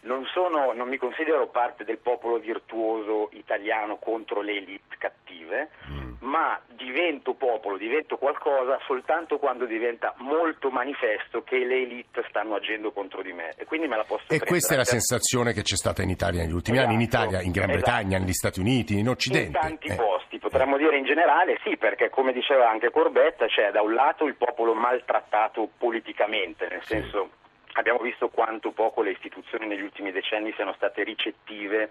Non, 0.00 0.24
sono, 0.32 0.72
non, 0.72 0.88
mi 0.88 0.96
considero 0.96 1.48
parte 1.48 1.84
del 1.84 1.98
popolo 1.98 2.38
virtuoso 2.38 3.28
italiano 3.32 3.96
contro 3.96 4.40
le 4.40 4.56
elite 4.56 4.96
cattive, 4.96 5.70
mm. 5.90 6.12
ma 6.20 6.58
divento 6.68 7.34
popolo, 7.34 7.76
divento 7.76 8.16
qualcosa 8.16 8.78
soltanto 8.86 9.38
quando 9.38 9.66
diventa 9.66 10.14
molto 10.18 10.70
manifesto 10.70 11.42
che 11.42 11.58
le 11.58 11.82
elite 11.82 12.24
stanno 12.28 12.54
agendo 12.54 12.92
contro 12.92 13.22
di 13.22 13.32
me. 13.32 13.54
E 13.56 13.64
quindi 13.64 13.88
me 13.88 13.96
la 13.96 14.04
posso 14.04 14.24
E 14.28 14.38
questa 14.38 14.74
è 14.74 14.76
la 14.76 14.84
sensazione 14.84 15.52
che 15.52 15.62
c'è 15.62 15.76
stata 15.76 16.02
in 16.02 16.10
Italia 16.10 16.42
negli 16.42 16.52
ultimi 16.52 16.76
esatto, 16.76 16.92
anni, 16.92 17.02
in 17.02 17.08
Italia, 17.08 17.42
in 17.42 17.50
Gran 17.50 17.70
esatto. 17.70 17.84
Bretagna, 17.84 18.18
negli 18.18 18.32
Stati 18.32 18.60
Uniti, 18.60 18.98
in 18.98 19.08
Occidente. 19.08 19.58
In 19.58 19.64
tanti 19.64 19.88
eh. 19.88 19.96
posti, 19.96 20.38
potremmo 20.38 20.76
dire 20.76 20.96
in 20.96 21.04
generale 21.04 21.58
sì, 21.64 21.76
perché 21.76 22.08
come 22.08 22.32
diceva 22.32 22.70
anche 22.70 22.90
Corbetta, 22.90 23.46
c'è 23.46 23.70
da 23.72 23.82
un 23.82 23.94
lato 23.94 24.24
il 24.26 24.36
popolo 24.36 24.74
maltrattato 24.74 25.68
politicamente, 25.76 26.68
nel 26.68 26.82
sì. 26.82 27.00
senso 27.00 27.30
Abbiamo 27.78 28.00
visto 28.00 28.28
quanto 28.28 28.72
poco 28.72 29.02
le 29.02 29.12
istituzioni 29.12 29.68
negli 29.68 29.82
ultimi 29.82 30.10
decenni 30.10 30.52
siano 30.54 30.72
state 30.72 31.04
ricettive 31.04 31.88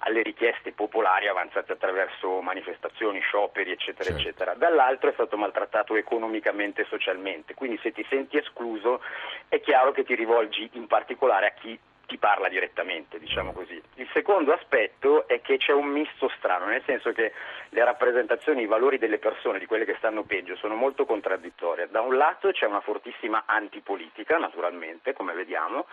alle 0.00 0.20
richieste 0.20 0.72
popolari 0.72 1.28
avanzate 1.28 1.72
attraverso 1.72 2.42
manifestazioni, 2.42 3.20
scioperi, 3.20 3.70
eccetera, 3.70 4.10
certo. 4.10 4.20
eccetera. 4.20 4.54
Dall'altro 4.54 5.08
è 5.08 5.14
stato 5.14 5.38
maltrattato 5.38 5.96
economicamente 5.96 6.82
e 6.82 6.86
socialmente, 6.90 7.54
quindi 7.54 7.78
se 7.82 7.90
ti 7.90 8.04
senti 8.10 8.36
escluso 8.36 9.00
è 9.48 9.60
chiaro 9.60 9.92
che 9.92 10.04
ti 10.04 10.14
rivolgi 10.14 10.68
in 10.74 10.86
particolare 10.86 11.46
a 11.46 11.52
chi 11.52 11.78
ti 12.10 12.18
parla 12.18 12.48
direttamente, 12.48 13.20
diciamo 13.20 13.52
così. 13.52 13.80
Il 13.94 14.08
secondo 14.12 14.52
aspetto 14.52 15.28
è 15.28 15.40
che 15.40 15.58
c'è 15.58 15.72
un 15.72 15.86
misto 15.86 16.28
strano, 16.36 16.66
nel 16.66 16.82
senso 16.84 17.12
che 17.12 17.32
le 17.68 17.84
rappresentazioni, 17.84 18.62
i 18.62 18.66
valori 18.66 18.98
delle 18.98 19.18
persone, 19.18 19.60
di 19.60 19.66
quelle 19.66 19.84
che 19.84 19.94
stanno 19.98 20.24
peggio, 20.24 20.56
sono 20.56 20.74
molto 20.74 21.06
contraddittorie. 21.06 21.88
Da 21.88 22.00
un 22.00 22.16
lato 22.16 22.50
c'è 22.50 22.66
una 22.66 22.80
fortissima 22.80 23.44
antipolitica, 23.46 24.38
naturalmente, 24.38 25.12
come 25.12 25.34
vediamo, 25.34 25.86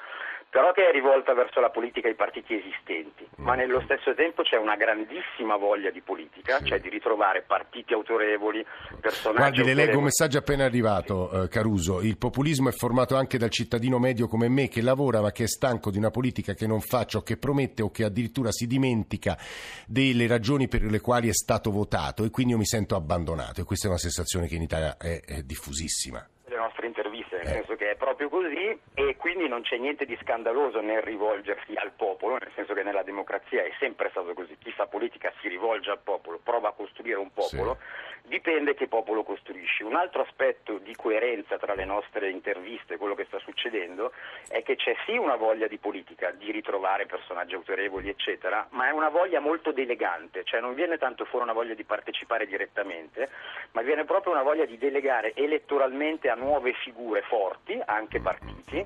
però 0.49 0.71
che 0.71 0.87
è 0.87 0.91
rivolta 0.91 1.33
verso 1.33 1.59
la 1.59 1.69
politica 1.69 2.07
e 2.07 2.11
i 2.11 2.15
partiti 2.15 2.55
esistenti, 2.55 3.27
ma 3.37 3.55
nello 3.55 3.81
stesso 3.81 4.13
tempo 4.15 4.43
c'è 4.43 4.57
una 4.57 4.75
grandissima 4.75 5.57
voglia 5.57 5.91
di 5.91 6.01
politica, 6.01 6.59
sì. 6.59 6.65
cioè 6.65 6.79
di 6.79 6.89
ritrovare 6.89 7.43
partiti 7.45 7.93
autorevoli, 7.93 8.65
personaggi 8.99 9.61
Guardi, 9.61 9.63
le 9.63 9.73
leggo 9.73 9.97
un 9.97 10.05
messaggio 10.05 10.37
appena 10.37 10.65
arrivato, 10.65 11.43
eh, 11.43 11.47
Caruso, 11.49 12.01
il 12.01 12.17
populismo 12.17 12.69
è 12.69 12.71
formato 12.71 13.15
anche 13.15 13.37
dal 13.37 13.49
cittadino 13.49 13.99
medio 13.99 14.27
come 14.27 14.47
me 14.47 14.67
che 14.67 14.81
lavora 14.81 15.21
ma 15.21 15.31
che 15.31 15.43
è 15.43 15.47
stanco 15.47 15.91
di 15.91 15.97
una 15.97 16.11
politica 16.11 16.53
che 16.53 16.65
non 16.65 16.79
fa 16.79 17.05
ciò 17.05 17.21
che 17.21 17.37
promette 17.37 17.81
o 17.81 17.91
che 17.91 18.03
addirittura 18.03 18.51
si 18.51 18.67
dimentica 18.67 19.37
delle 19.85 20.27
ragioni 20.27 20.67
per 20.67 20.83
le 20.83 21.01
quali 21.01 21.27
è 21.27 21.33
stato 21.33 21.71
votato. 21.71 22.23
E 22.23 22.29
quindi 22.29 22.53
io 22.53 22.57
mi 22.57 22.65
sento 22.65 22.95
abbandonato. 22.95 23.61
E 23.61 23.63
questa 23.63 23.87
è 23.87 23.89
una 23.89 23.99
sensazione 23.99 24.47
che 24.47 24.55
in 24.55 24.61
Italia 24.61 24.97
è, 24.97 25.21
è 25.25 25.41
diffusissima 25.41 26.25
nel 27.37 27.47
eh. 27.47 27.51
senso 27.51 27.75
che 27.75 27.91
è 27.91 27.95
proprio 27.95 28.29
così 28.29 28.79
e 28.93 29.15
quindi 29.17 29.47
non 29.47 29.61
c'è 29.61 29.77
niente 29.77 30.05
di 30.05 30.17
scandaloso 30.21 30.81
nel 30.81 31.01
rivolgersi 31.01 31.73
al 31.75 31.91
popolo, 31.95 32.37
nel 32.37 32.51
senso 32.55 32.73
che 32.73 32.83
nella 32.83 33.03
democrazia 33.03 33.63
è 33.63 33.71
sempre 33.79 34.09
stato 34.09 34.33
così, 34.33 34.57
chi 34.59 34.71
fa 34.71 34.87
politica 34.87 35.31
si 35.41 35.47
rivolge 35.47 35.91
al 35.91 35.99
popolo, 36.03 36.39
prova 36.43 36.69
a 36.69 36.73
costruire 36.73 37.17
un 37.17 37.31
popolo, 37.31 37.77
sì. 37.79 38.06
Dipende 38.27 38.73
che 38.73 38.87
popolo 38.87 39.23
costruisci. 39.23 39.83
Un 39.83 39.95
altro 39.95 40.21
aspetto 40.21 40.77
di 40.77 40.95
coerenza 40.95 41.57
tra 41.57 41.73
le 41.73 41.85
nostre 41.85 42.29
interviste 42.29 42.93
e 42.93 42.97
quello 42.97 43.15
che 43.15 43.25
sta 43.25 43.39
succedendo 43.39 44.11
è 44.49 44.61
che 44.63 44.75
c'è 44.75 44.95
sì 45.05 45.17
una 45.17 45.35
voglia 45.35 45.67
di 45.67 45.77
politica, 45.77 46.31
di 46.31 46.51
ritrovare 46.51 47.05
personaggi 47.05 47.55
autorevoli, 47.55 48.09
eccetera, 48.09 48.67
ma 48.71 48.87
è 48.87 48.91
una 48.91 49.09
voglia 49.09 49.39
molto 49.39 49.71
delegante, 49.71 50.43
cioè 50.43 50.59
non 50.59 50.73
viene 50.73 50.97
tanto 50.97 51.25
fuori 51.25 51.45
una 51.45 51.53
voglia 51.53 51.73
di 51.73 51.83
partecipare 51.83 52.45
direttamente, 52.45 53.29
ma 53.71 53.81
viene 53.81 54.03
proprio 54.05 54.33
una 54.33 54.43
voglia 54.43 54.65
di 54.65 54.77
delegare 54.77 55.33
elettoralmente 55.33 56.29
a 56.29 56.35
nuove 56.35 56.73
figure 56.73 57.21
forti, 57.21 57.79
anche 57.85 58.19
partiti, 58.19 58.85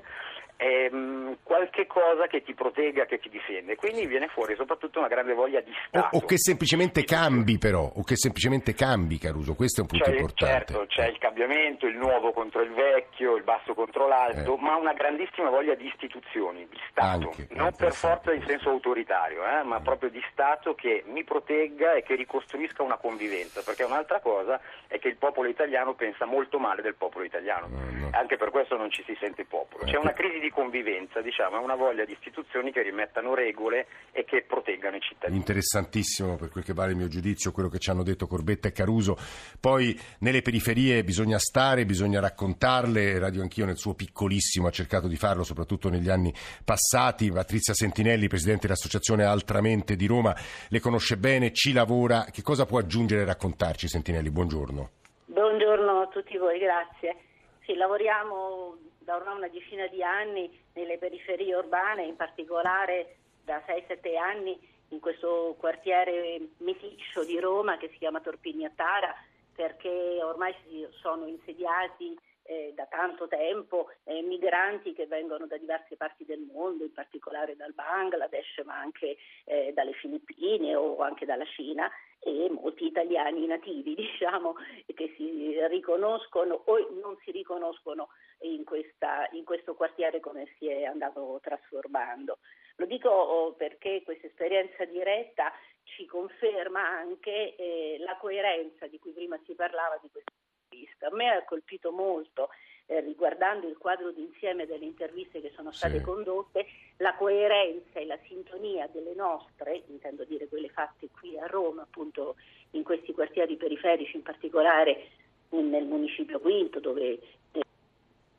ehm, 0.62 1.38
qualche 1.42 1.86
cosa 1.86 2.26
che 2.28 2.42
ti 2.42 2.54
protegga, 2.54 3.04
che 3.04 3.18
ti 3.18 3.28
difende. 3.28 3.74
Quindi 3.74 4.06
viene 4.06 4.28
fuori 4.28 4.54
soprattutto 4.54 5.00
una 5.00 5.08
grande 5.08 5.34
voglia 5.34 5.60
di 5.60 5.72
Stato. 5.86 6.16
O, 6.16 6.20
o 6.20 6.24
che 6.24 6.38
semplicemente 6.38 7.02
cambi 7.02 7.58
però, 7.58 7.90
o 7.94 8.02
che 8.04 8.16
semplicemente 8.16 8.74
cambi 8.74 9.18
Caruso, 9.18 9.54
questo 9.54 9.80
è 9.80 9.82
un 9.82 9.88
punto 9.88 10.04
c'è, 10.04 10.16
importante. 10.16 10.72
Certo, 10.72 10.86
c'è 10.86 11.08
il 11.08 11.18
cambiamento, 11.18 11.86
il 11.86 11.96
nuovo 11.96 12.32
contro 12.32 12.62
il 12.62 12.72
vecchio, 12.72 13.36
il 13.36 13.42
basso 13.42 13.74
contro 13.74 14.06
l'alto, 14.06 14.56
eh. 14.56 14.60
ma 14.60 14.76
una 14.76 14.92
grandissima 14.92 15.50
voglia 15.50 15.74
di 15.74 15.86
istituzioni, 15.86 16.66
di 16.68 16.78
Stato, 16.90 17.30
Anche, 17.30 17.48
non 17.50 17.72
per 17.76 17.92
forza 17.92 18.32
in 18.32 18.44
senso 18.46 18.70
autoritario, 18.70 19.44
eh, 19.44 19.64
ma 19.64 19.80
mm. 19.80 19.82
proprio 19.82 20.10
di 20.10 20.22
Stato 20.30 20.74
che 20.74 21.02
mi 21.06 21.24
protegga 21.24 21.94
e 21.94 22.02
che 22.02 22.14
ricostruisca 22.14 22.82
una 22.82 22.96
convivenza, 22.96 23.62
perché 23.62 23.82
un'altra 23.82 24.20
cosa 24.20 24.60
è 24.86 24.98
che 24.98 25.08
il 25.08 25.16
popolo 25.16 25.48
italiano 25.48 25.94
pensa 25.94 26.24
molto 26.24 26.58
male 26.58 26.82
del 26.82 26.94
popolo 26.94 27.24
italiano, 27.24 27.66
no, 27.68 27.78
no. 27.90 28.10
anche 28.12 28.36
per 28.36 28.50
questo 28.50 28.76
non 28.76 28.90
ci 28.90 29.02
si 29.04 29.16
sente 29.18 29.44
popolo. 29.44 29.84
C'è 29.84 29.96
una 29.96 30.12
crisi 30.12 30.38
di 30.38 30.50
convivenza, 30.52 31.20
diciamo, 31.20 31.56
è 31.56 31.60
una 31.60 31.74
voglia 31.74 32.04
di 32.04 32.12
istituzioni 32.12 32.70
che 32.70 32.82
rimettano 32.82 33.34
regole 33.34 33.86
e 34.12 34.24
che 34.24 34.44
proteggano 34.46 34.96
i 34.96 35.00
cittadini. 35.00 35.38
Interessantissimo 35.38 36.36
per 36.36 36.50
quel 36.50 36.62
che 36.62 36.72
vale 36.72 36.92
il 36.92 36.96
mio 36.96 37.08
giudizio, 37.08 37.50
quello 37.50 37.68
che 37.68 37.78
ci 37.78 37.90
hanno 37.90 38.02
detto 38.02 38.26
Corbetta 38.26 38.68
e 38.68 38.72
Caruso. 38.72 39.16
Poi 39.58 39.98
nelle 40.20 40.42
periferie 40.42 41.02
bisogna 41.02 41.38
stare, 41.38 41.84
bisogna 41.84 42.20
raccontarle, 42.20 43.18
Radio 43.18 43.42
Anch'io 43.42 43.64
nel 43.64 43.76
suo 43.76 43.94
piccolissimo 43.94 44.68
ha 44.68 44.70
cercato 44.70 45.08
di 45.08 45.16
farlo, 45.16 45.42
soprattutto 45.42 45.88
negli 45.88 46.08
anni 46.08 46.32
passati. 46.64 47.30
Patrizia 47.30 47.74
Sentinelli, 47.74 48.28
Presidente 48.28 48.66
dell'Associazione 48.66 49.24
Altramente 49.24 49.96
di 49.96 50.06
Roma, 50.06 50.34
le 50.68 50.80
conosce 50.80 51.16
bene, 51.16 51.52
ci 51.52 51.72
lavora. 51.72 52.26
Che 52.30 52.42
cosa 52.42 52.66
può 52.66 52.78
aggiungere 52.78 53.22
e 53.22 53.24
raccontarci 53.24 53.88
Sentinelli? 53.88 54.30
Buongiorno. 54.30 54.90
Buongiorno 55.26 56.00
a 56.02 56.06
tutti 56.08 56.36
voi, 56.36 56.58
grazie. 56.58 57.16
Sì, 57.64 57.74
lavoriamo 57.74 58.76
da 58.98 59.16
ormai 59.16 59.36
una 59.36 59.48
decina 59.48 59.86
di 59.86 60.02
anni 60.02 60.50
nelle 60.74 60.98
periferie 60.98 61.54
urbane, 61.54 62.04
in 62.04 62.16
particolare 62.16 63.16
da 63.44 63.62
6-7 63.64 64.16
anni 64.16 64.58
in 64.88 64.98
questo 64.98 65.54
quartiere 65.58 66.40
meticcio 66.58 67.24
di 67.24 67.38
Roma 67.38 67.76
che 67.76 67.88
si 67.90 67.98
chiama 67.98 68.20
Torpignattara, 68.20 69.14
perché 69.54 70.18
ormai 70.22 70.54
si 70.64 70.86
sono 71.00 71.26
insediati 71.26 72.18
eh, 72.44 72.72
da 72.74 72.86
tanto 72.86 73.28
tempo 73.28 73.90
eh, 74.04 74.22
migranti 74.22 74.92
che 74.92 75.06
vengono 75.06 75.46
da 75.46 75.56
diverse 75.56 75.96
parti 75.96 76.24
del 76.24 76.40
mondo, 76.52 76.82
in 76.82 76.92
particolare 76.92 77.54
dal 77.54 77.72
Bangladesh, 77.72 78.62
ma 78.64 78.76
anche 78.78 79.16
eh, 79.44 79.72
dalle 79.72 79.92
Filippine 79.92 80.74
o 80.74 80.98
anche 81.00 81.26
dalla 81.26 81.46
Cina 81.46 81.88
e 82.24 82.48
molti 82.50 82.86
italiani 82.86 83.46
nativi, 83.46 83.94
diciamo, 83.96 84.54
che 84.94 85.12
si 85.16 85.54
riconoscono 85.66 86.62
o 86.66 86.78
non 87.00 87.16
si 87.24 87.32
riconoscono 87.32 88.08
in, 88.42 88.64
questa, 88.64 89.28
in 89.32 89.44
questo 89.44 89.74
quartiere 89.74 90.20
come 90.20 90.54
si 90.58 90.68
è 90.68 90.84
andato 90.84 91.40
trasformando. 91.42 92.38
Lo 92.76 92.86
dico 92.86 93.10
oh, 93.10 93.52
perché 93.54 94.02
questa 94.04 94.26
esperienza 94.26 94.84
diretta 94.84 95.52
ci 95.84 96.06
conferma 96.06 96.80
anche 96.80 97.54
eh, 97.56 97.96
la 97.98 98.16
coerenza 98.16 98.86
di 98.86 98.98
cui 98.98 99.12
prima 99.12 99.38
si 99.44 99.54
parlava 99.54 99.98
di 100.00 100.08
questa 100.10 100.32
intervista. 100.68 101.08
A 101.08 101.14
me 101.14 101.28
ha 101.28 101.44
colpito 101.44 101.90
molto, 101.90 102.48
eh, 102.86 103.00
riguardando 103.00 103.68
il 103.68 103.76
quadro 103.76 104.10
d'insieme 104.12 104.66
delle 104.66 104.84
interviste 104.84 105.40
che 105.40 105.52
sono 105.54 105.72
state 105.72 105.98
sì. 105.98 106.04
condotte, 106.04 106.66
la 107.02 107.14
coerenza 107.14 107.98
e 107.98 108.06
la 108.06 108.18
sintonia 108.28 108.86
delle 108.86 109.14
nostre, 109.14 109.82
intendo 109.88 110.24
dire 110.24 110.46
quelle 110.46 110.68
fatte 110.68 111.08
qui 111.10 111.36
a 111.36 111.46
Roma, 111.46 111.82
appunto 111.82 112.36
in 112.70 112.84
questi 112.84 113.12
quartieri 113.12 113.56
periferici, 113.56 114.16
in 114.16 114.22
particolare 114.22 115.08
nel 115.50 115.84
municipio 115.84 116.38
Quinto, 116.38 116.78
dove 116.78 117.18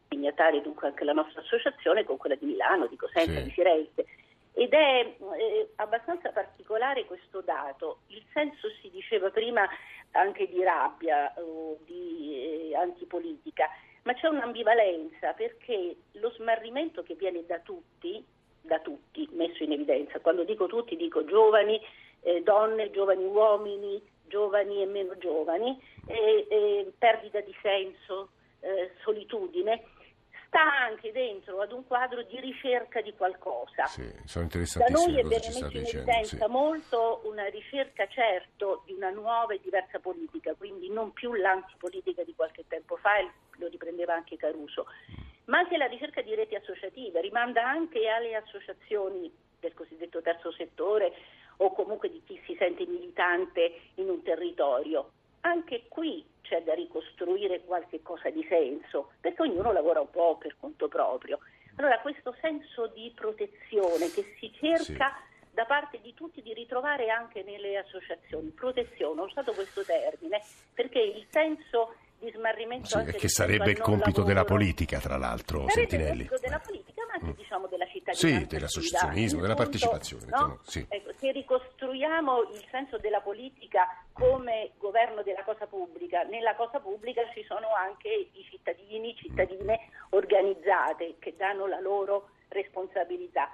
dignatari, 0.08 0.62
dunque 0.62 0.88
anche 0.88 1.04
la 1.04 1.12
nostra 1.12 1.42
associazione, 1.42 2.06
con 2.06 2.16
quella 2.16 2.36
di 2.36 2.46
Milano, 2.46 2.88
di 2.88 2.96
Cosenza, 2.96 3.38
sì. 3.40 3.44
di 3.44 3.52
Firenze. 3.52 4.06
Ed 4.54 4.72
è 4.72 5.16
eh, 5.38 5.70
abbastanza 5.76 6.30
particolare 6.30 7.06
questo 7.06 7.42
dato. 7.42 8.00
Il 8.08 8.24
senso 8.32 8.70
si 8.82 8.90
diceva 8.92 9.30
prima 9.30 9.68
anche 10.12 10.48
di 10.48 10.64
rabbia 10.64 11.34
o 11.36 11.78
di 11.86 12.70
eh, 12.72 12.76
antipolitica, 12.76 13.68
ma 14.04 14.14
c'è 14.14 14.28
un'ambivalenza 14.28 15.34
perché 15.34 15.96
lo 16.14 16.32
smarrimento 16.32 17.04
che 17.04 17.16
viene 17.16 17.46
da 17.46 17.60
tutti, 17.60 18.24
da 18.64 18.80
tutti, 18.80 19.28
messo 19.34 19.64
in 19.64 19.74
evidenza, 19.74 20.20
quando 20.20 20.44
dico 20.44 20.68
tutti 20.68 20.96
dico 20.96 21.24
giovani, 21.26 21.80
eh, 22.22 22.42
donne, 22.42 22.90
giovani 22.92 23.26
uomini, 23.26 24.02
giovani 24.28 24.82
e 24.82 24.86
meno 24.86 25.18
giovani, 25.18 25.80
perdita 26.98 27.40
di 27.42 27.56
senso, 27.62 28.30
eh, 28.60 28.92
solitudine, 29.04 29.84
sta 30.48 30.62
anche 30.62 31.12
dentro 31.12 31.62
ad 31.62 31.72
un 31.72 31.86
quadro 31.86 32.22
di 32.24 32.40
ricerca 32.40 33.02
di 33.02 33.14
qualcosa. 33.16 33.86
Sì, 33.86 34.10
sono 34.26 34.48
da 34.48 34.86
noi 34.90 35.18
è 35.20 35.24
bene 35.24 35.30
messo 35.30 35.68
in 35.72 35.78
evidenza 35.78 36.46
sì. 36.46 36.52
molto 36.52 37.22
una 37.26 37.46
ricerca 37.48 38.08
certo 38.08 38.84
di 38.86 38.94
una 38.94 39.10
nuova 39.10 39.54
e 39.54 39.60
diversa 39.62 40.00
politica, 40.00 40.54
quindi 40.54 40.90
non 40.90 41.12
più 41.12 41.34
l'antipolitica 41.34 42.24
di 42.24 42.34
qualche 42.36 42.66
tempo 42.68 42.96
fa, 42.98 43.20
lo 43.58 43.68
riprendeva 43.68 44.14
anche 44.14 44.38
Caruso, 44.38 44.86
mm. 45.12 45.24
Ma 45.46 45.60
anche 45.60 45.78
la 45.78 45.86
ricerca 45.86 46.22
di 46.22 46.36
reti 46.36 46.56
associative, 46.56 47.22
rimanda 47.22 47.68
anche 47.68 48.08
alle 48.08 48.36
associazioni 48.36 49.32
del 49.60 49.74
cosiddetto 49.74 50.22
terzo 50.22 50.52
settore 50.52 51.14
o 51.58 51.72
comunque 51.74 52.10
di 52.10 52.22
chi 52.26 52.42
si 52.46 52.56
sente 52.58 52.86
militante 52.86 53.80
in 53.96 54.10
un 54.10 54.22
territorio 54.24 55.12
anche 55.44 55.86
qui 55.88 56.26
c'è 56.42 56.62
da 56.64 56.74
ricostruire 56.74 57.62
qualche 57.64 58.02
cosa 58.02 58.30
di 58.30 58.46
senso, 58.48 59.12
perché 59.20 59.42
ognuno 59.44 59.72
lavora 59.72 60.02
un 60.02 60.10
po' 60.10 60.38
per 60.38 60.56
conto 60.60 60.88
proprio. 60.88 61.40
Allora 61.78 62.00
questo 62.00 62.36
senso 62.42 62.88
di 62.88 63.12
protezione 63.16 64.12
che 64.12 64.36
si 64.40 64.52
cerca 64.54 65.16
sì. 65.16 65.54
da 65.54 65.66
parte 65.66 66.00
di 66.02 66.14
tutti 66.14 66.42
di 66.42 66.54
ritrovare 66.54 67.10
anche 67.10 67.44
nelle 67.44 67.78
associazioni, 67.78 68.50
protezione, 68.50 69.22
ho 69.22 69.26
usato 69.26 69.54
questo 69.54 69.84
termine 69.84 70.42
perché 70.74 71.00
il 71.00 71.26
senso 71.30 71.96
di 72.24 72.32
smarrimento 72.32 73.04
sì, 73.04 73.12
che 73.12 73.28
sarebbe 73.28 73.72
il 73.72 73.80
compito 73.80 74.22
lavoro, 74.22 74.28
della 74.28 74.46
politica, 74.46 75.00
tra 75.00 75.18
l'altro, 75.18 75.68
Sentinelli. 75.68 76.24
Il 76.24 76.30
compito 76.30 76.40
della 76.40 76.60
politica, 76.60 77.06
ma 77.06 77.14
anche 77.14 77.26
mm. 77.26 77.36
diciamo 77.36 77.68
della 77.68 77.86
cittadinanza. 77.86 78.28
Sì, 78.28 78.46
dell'associazionismo, 78.48 79.42
della 79.42 79.56
punto, 79.56 79.70
partecipazione. 79.70 80.26
No? 80.30 80.60
Sì. 80.64 80.86
Ecco, 80.88 81.12
se 81.18 81.32
ricostruiamo 81.32 82.42
il 82.54 82.66
senso 82.72 82.98
della 82.98 83.22
politica 83.22 83.88
come 84.14 84.72
governo 84.78 85.22
della 85.24 85.44
cosa 85.44 85.68
pubblica, 85.68 86.24
nella 86.24 86.56
cosa 86.56 86.80
pubblica 86.80 87.22
ci 87.34 87.44
sono 87.44 87.68
anche 87.76 88.10
i 88.10 88.46
cittadini, 88.50 89.16
cittadine 89.16 89.90
organizzate 90.10 91.16
che 91.20 91.36
danno 91.38 91.68
la 91.68 91.80
loro 91.80 92.30
responsabilità. 92.50 93.50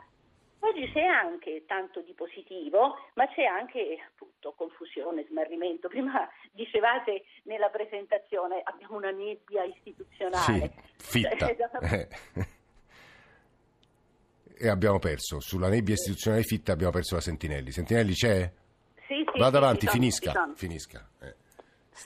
Oggi 0.61 0.91
c'è 0.91 1.05
anche 1.05 1.63
tanto 1.65 2.01
di 2.01 2.13
positivo, 2.13 2.97
ma 3.13 3.25
c'è 3.27 3.43
anche 3.43 3.97
appunto 4.05 4.53
confusione, 4.57 5.25
smarrimento. 5.29 5.87
Prima 5.87 6.27
dicevate 6.51 7.23
nella 7.43 7.69
presentazione 7.69 8.61
abbiamo 8.63 8.97
una 8.97 9.11
nebbia 9.11 9.63
istituzionale. 9.63 10.73
Sì, 10.97 11.21
fitta. 11.21 11.47
Eh. 11.81 12.07
e 14.61 14.67
abbiamo 14.67 14.99
perso, 14.99 15.39
sulla 15.39 15.69
nebbia 15.69 15.93
istituzionale 15.93 16.43
fitta 16.43 16.73
abbiamo 16.73 16.91
perso 16.91 17.15
la 17.15 17.21
Sentinelli. 17.21 17.71
Sentinelli 17.71 18.13
c'è? 18.13 18.51
Sì, 19.07 19.25
sì. 19.31 19.39
Vada 19.39 19.57
sì, 19.57 19.63
avanti, 19.63 19.87
finisca. 19.87 20.51
finisca. 20.55 21.09
Eh. 21.21 21.35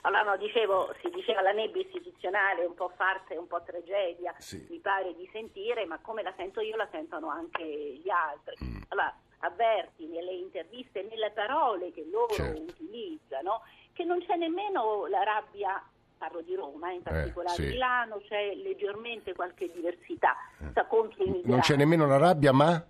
Allora, 0.01 0.23
no, 0.23 0.37
dicevo, 0.37 0.93
si 1.01 1.09
diceva 1.09 1.41
la 1.41 1.51
nebbia 1.51 1.81
istituzionale, 1.81 2.65
un 2.65 2.73
po' 2.73 2.91
farsa 2.95 3.33
e 3.33 3.37
un 3.37 3.47
po' 3.47 3.61
tragedia, 3.63 4.33
sì. 4.37 4.65
mi 4.69 4.79
pare 4.79 5.13
di 5.15 5.29
sentire, 5.31 5.85
ma 5.85 5.99
come 5.99 6.23
la 6.23 6.33
sento 6.35 6.61
io 6.61 6.75
la 6.75 6.87
sentono 6.91 7.29
anche 7.29 7.63
gli 7.63 8.09
altri. 8.09 8.55
Mm. 8.63 8.81
Allora, 8.89 9.15
avverti 9.39 10.07
nelle 10.07 10.33
interviste, 10.33 11.03
nelle 11.03 11.31
parole 11.31 11.91
che 11.91 12.05
loro 12.09 12.33
certo. 12.33 12.61
utilizzano, 12.61 13.61
che 13.93 14.03
non 14.03 14.19
c'è 14.19 14.35
nemmeno 14.35 15.05
la 15.07 15.23
rabbia, 15.23 15.81
parlo 16.17 16.41
di 16.41 16.55
Roma 16.55 16.91
in 16.91 16.99
eh, 16.99 17.03
particolare, 17.03 17.61
eh, 17.61 17.65
sì. 17.65 17.71
Milano 17.71 18.21
c'è 18.27 18.55
leggermente 18.55 19.33
qualche 19.33 19.69
diversità 19.71 20.35
eh. 20.59 20.87
contro 20.87 21.23
i 21.23 21.27
migranti. 21.27 21.49
Non 21.49 21.59
c'è 21.59 21.75
nemmeno 21.75 22.07
la 22.07 22.17
rabbia, 22.17 22.51
ma? 22.51 22.83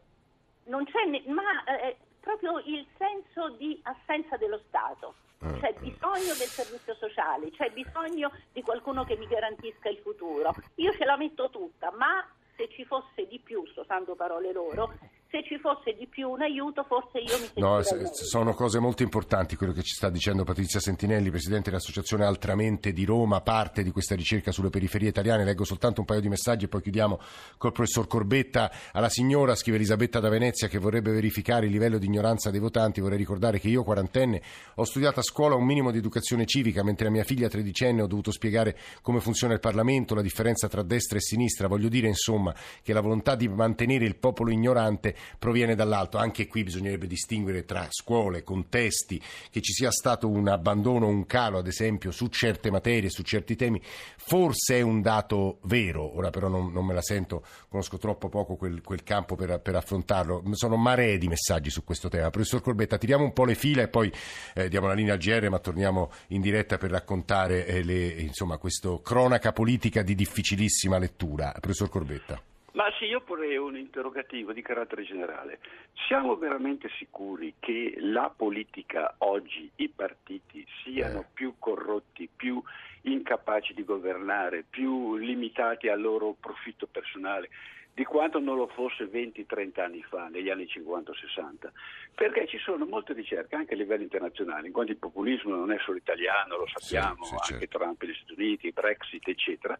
Non 0.66 0.86
c'è, 0.86 1.06
ne- 1.06 1.24
ma 1.28 1.64
eh, 1.66 1.98
proprio 2.24 2.60
il 2.66 2.88
senso 2.98 3.50
di 3.58 3.80
assenza 3.84 4.38
dello 4.38 4.62
Stato. 4.68 5.16
Eh, 5.42 5.60
c'è 5.60 5.74
bisogno 5.74 6.34
del 6.40 6.48
servizio 6.48 6.96
sociale, 6.96 7.52
c'è 7.52 7.70
bisogno 7.72 8.32
di 8.54 8.62
qualcuno 8.62 9.04
che 9.04 9.18
mi 9.18 9.28
garantisca 9.28 9.90
il 9.90 9.98
futuro. 9.98 10.56
Io 10.76 10.94
ce 10.94 11.04
la 11.04 11.18
metto 11.18 11.50
tutta, 11.50 11.92
ma 11.92 12.26
se 12.56 12.70
ci 12.70 12.86
fosse 12.86 13.28
di 13.28 13.40
più, 13.40 13.66
sto 13.68 13.82
usando 13.82 14.16
parole 14.16 14.54
loro, 14.54 14.94
se 15.34 15.44
ci 15.44 15.58
fosse 15.58 15.96
di 15.98 16.06
più 16.06 16.30
un 16.30 16.44
aiuto 16.44 16.86
forse 16.88 17.18
io 17.18 17.40
mi 17.40 17.46
sentirei 17.46 17.64
No, 17.64 17.82
sono 18.12 18.54
cose 18.54 18.78
molto 18.78 19.02
importanti 19.02 19.56
quello 19.56 19.74
che 19.74 19.82
ci 19.82 19.96
sta 19.96 20.12
dicendo 20.12 20.44
Patrizia 20.44 20.80
Sentinelli, 20.80 21.32
Presidente 21.32 21.72
dell'Associazione 21.72 22.24
Altramente 22.24 22.94
di 22.94 23.04
Roma, 23.04 23.42
parte 23.42 23.82
di 23.82 23.90
questa 23.90 24.14
ricerca 24.14 24.52
sulle 24.52 24.70
periferie 24.70 25.10
italiane. 25.10 25.44
Leggo 25.44 25.64
soltanto 25.64 26.02
un 26.02 26.06
paio 26.06 26.20
di 26.22 26.30
messaggi 26.30 26.66
e 26.66 26.68
poi 26.68 26.84
chiudiamo 26.84 27.20
col 27.58 27.72
professor 27.72 28.06
Corbetta. 28.06 28.72
Alla 28.92 29.10
signora, 29.10 29.56
scrive 29.56 29.78
Elisabetta 29.78 30.20
da 30.20 30.30
Venezia, 30.30 30.68
che 30.68 30.78
vorrebbe 30.78 31.12
verificare 31.12 31.66
il 31.66 31.72
livello 31.72 31.98
di 31.98 32.06
ignoranza 32.06 32.52
dei 32.52 32.60
votanti. 32.60 33.02
Vorrei 33.02 33.18
ricordare 33.18 33.60
che 33.60 33.70
io, 33.70 33.84
quarantenne, 33.84 34.42
ho 34.76 34.84
studiato 34.84 35.20
a 35.20 35.24
scuola 35.24 35.56
un 35.56 35.66
minimo 35.66 35.90
di 35.90 35.98
educazione 35.98 36.46
civica, 36.46 36.84
mentre 36.84 37.08
a 37.08 37.12
mia 37.12 37.24
figlia 37.24 37.48
tredicenne 37.48 38.04
ho 38.04 38.08
dovuto 38.08 38.32
spiegare 38.32 38.78
come 39.02 39.20
funziona 39.20 39.54
il 39.54 39.60
Parlamento, 39.60 40.14
la 40.14 40.22
differenza 40.22 40.68
tra 40.68 40.84
destra 40.84 41.18
e 41.18 41.22
sinistra. 41.22 41.68
Voglio 41.68 41.90
dire, 41.90 42.08
insomma, 42.08 42.54
che 42.84 42.94
la 42.94 43.02
volontà 43.02 43.36
di 43.36 43.48
mantenere 43.48 44.06
il 44.06 44.18
popolo 44.18 44.52
ignorante 44.52 45.16
proviene 45.40 45.76
dall'alto. 45.76 46.18
Anche 46.18 46.48
qui 46.48 46.64
bisognerebbe 46.64 47.08
distinguere 47.08 47.66
tra 47.66 47.88
scuole, 47.90 48.44
contesti, 48.44 49.22
che 49.50 49.62
ci 49.62 49.74
sia 49.74 49.92
stato 49.92 50.30
un 50.30 50.48
abbandono, 50.48 51.08
un 51.08 51.26
calo, 51.26 51.58
ad 51.58 51.68
esempio, 51.68 52.12
su 52.12 52.28
certe 52.28 52.72
materie, 52.72 53.10
su 53.10 53.24
certi 53.24 53.56
temi. 53.56 53.82
Forse 54.18 54.78
è 54.78 54.82
un 54.82 55.02
dato 55.02 55.60
vero, 55.64 56.16
ora 56.16 56.30
però 56.30 56.48
non, 56.48 56.72
non 56.72 56.86
me 56.86 56.94
la 56.94 57.02
sento, 57.02 57.46
conosco 57.70 57.98
troppo 57.98 58.30
poco 58.30 58.56
quel, 58.56 58.82
quel 58.82 59.04
campo 59.04 59.36
per, 59.36 59.60
per, 59.60 59.76
affrontarlo. 59.76 60.44
Sono 60.52 60.76
maree 60.76 61.18
di 61.18 61.28
messaggi 61.28 61.70
su 61.70 61.84
questo 61.84 62.10
tema. 62.10 62.30
Professor 62.30 62.62
Corbetta, 62.62 62.98
tiriamo 62.98 63.24
un 63.24 63.34
po' 63.34 63.46
le 63.46 63.56
fila 63.56 63.82
e 63.82 63.88
poi 63.88 64.12
eh, 64.54 64.70
diamo 64.70 64.88
la 64.88 64.94
linea 64.94 65.14
al 65.14 65.20
GR, 65.20 65.50
ma 65.50 65.60
torniamo 65.60 66.12
in 66.28 66.42
diretta 66.42 66.78
per 66.78 66.92
raccontare 66.92 67.66
eh, 67.66 67.84
le, 67.84 68.08
insomma, 68.08 68.58
questa 68.58 68.90
cronaca 69.02 69.52
politica 69.52 70.02
di 70.02 70.16
difficilissima 70.16 70.98
lettura. 70.98 71.54
Professor 71.60 71.90
Corbetta. 71.90 72.53
Ma 72.74 72.86
sì, 72.98 73.06
io 73.06 73.22
porrei 73.22 73.56
un 73.58 73.78
interrogativo 73.78 74.52
di 74.52 74.64
carattere 74.64 75.04
generale. 75.04 75.60
Siamo 76.08 76.36
veramente 76.36 76.90
sicuri 76.98 77.56
che 77.60 77.96
la 78.00 78.34
politica 78.36 79.14
oggi, 79.20 79.70
i 79.76 79.90
partiti, 79.90 80.66
siano 80.84 81.22
eh. 81.22 81.26
più 81.32 81.56
corrotti, 81.60 82.28
più 82.36 82.62
incapaci 83.02 83.74
di 83.76 83.84
governare, 83.84 84.66
più 84.68 85.18
limitati 85.18 85.88
al 85.88 86.02
loro 86.02 86.36
profitto 86.40 86.88
personale? 86.88 87.50
di 87.96 88.06
quanto 88.06 88.40
non 88.40 88.58
lo 88.58 88.68
fosse 88.68 89.06
20-30 89.06 89.80
anni 89.80 90.02
fa, 90.02 90.28
negli 90.28 90.50
anni 90.50 90.64
50-60, 90.66 91.70
perché 92.16 92.48
ci 92.48 92.58
sono 92.58 92.86
molte 92.86 93.14
ricerche 93.14 93.56
anche 93.56 93.76
a 93.76 93.78
livello 93.78 94.02
internazionale, 94.02 94.66
in 94.66 94.74
quanto 94.74 94.92
il 94.92 94.98
populismo 94.98 95.56
non 95.56 95.72
è 95.72 95.78
solo 95.80 95.98
italiano, 95.98 96.58
lo 96.58 96.68
sappiamo, 96.74 97.24
sì, 97.24 97.36
sì, 97.44 97.54
anche 97.54 97.68
certo. 97.68 97.78
Trump 97.78 98.02
negli 98.02 98.16
Stati 98.16 98.34
Uniti, 98.34 98.72
Brexit, 98.72 99.28
eccetera, 99.28 99.78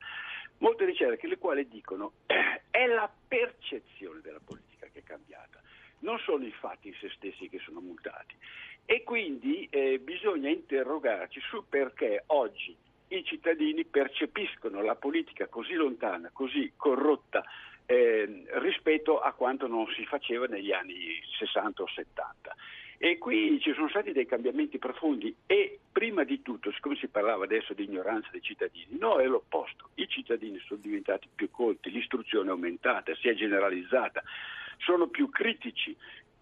molte 0.64 0.86
ricerche 0.86 1.28
le 1.28 1.38
quali 1.38 1.68
dicono 1.68 2.14
è 2.72 2.86
la 2.88 3.12
percezione 3.28 4.22
della 4.22 4.40
politica 4.44 4.88
che 4.92 5.00
è 5.00 5.04
cambiata, 5.04 5.62
non 6.00 6.18
sono 6.20 6.46
i 6.46 6.52
fatti 6.52 6.88
in 6.88 6.96
se 7.00 7.10
stessi 7.16 7.50
che 7.50 7.60
sono 7.60 7.82
mutati. 7.82 8.36
E 8.86 9.04
quindi 9.04 9.68
eh, 9.70 10.00
bisogna 10.00 10.50
interrogarci 10.50 11.40
su 11.42 11.66
perché 11.70 12.24
oggi 12.28 12.76
i 13.10 13.24
cittadini 13.24 13.86
percepiscono 13.86 14.82
la 14.82 14.96
politica 14.96 15.48
così 15.48 15.74
lontana, 15.74 16.32
così 16.34 16.74
corrotta, 16.76 17.44
eh, 17.86 18.46
rispetto 18.60 19.20
a 19.20 19.34
quanto 19.34 19.68
non 19.68 19.86
si 19.94 20.06
faceva 20.06 20.46
negli 20.48 20.72
anni 20.72 21.22
60 21.38 21.84
o 21.84 21.88
70. 21.88 22.56
E 23.06 23.18
qui 23.18 23.60
ci 23.60 23.74
sono 23.74 23.90
stati 23.90 24.14
dei 24.14 24.26
cambiamenti 24.26 24.78
profondi 24.78 25.36
e 25.46 25.78
prima 25.92 26.24
di 26.24 26.42
tutto, 26.42 26.72
siccome 26.72 26.96
si 26.96 27.10
parlava 27.10 27.44
adesso 27.44 27.74
di 27.74 27.84
ignoranza 27.84 28.30
dei 28.32 28.42
cittadini, 28.42 28.98
no, 28.98 29.18
è 29.18 29.26
l'opposto. 29.26 29.90
I 29.96 30.08
cittadini 30.08 30.58
sono 30.60 30.80
diventati 30.82 31.28
più 31.36 31.52
colti, 31.52 31.92
l'istruzione 31.92 32.48
è 32.48 32.52
aumentata, 32.52 33.14
si 33.16 33.28
è 33.28 33.34
generalizzata, 33.34 34.24
sono 34.78 35.08
più 35.08 35.30
critici, 35.30 35.94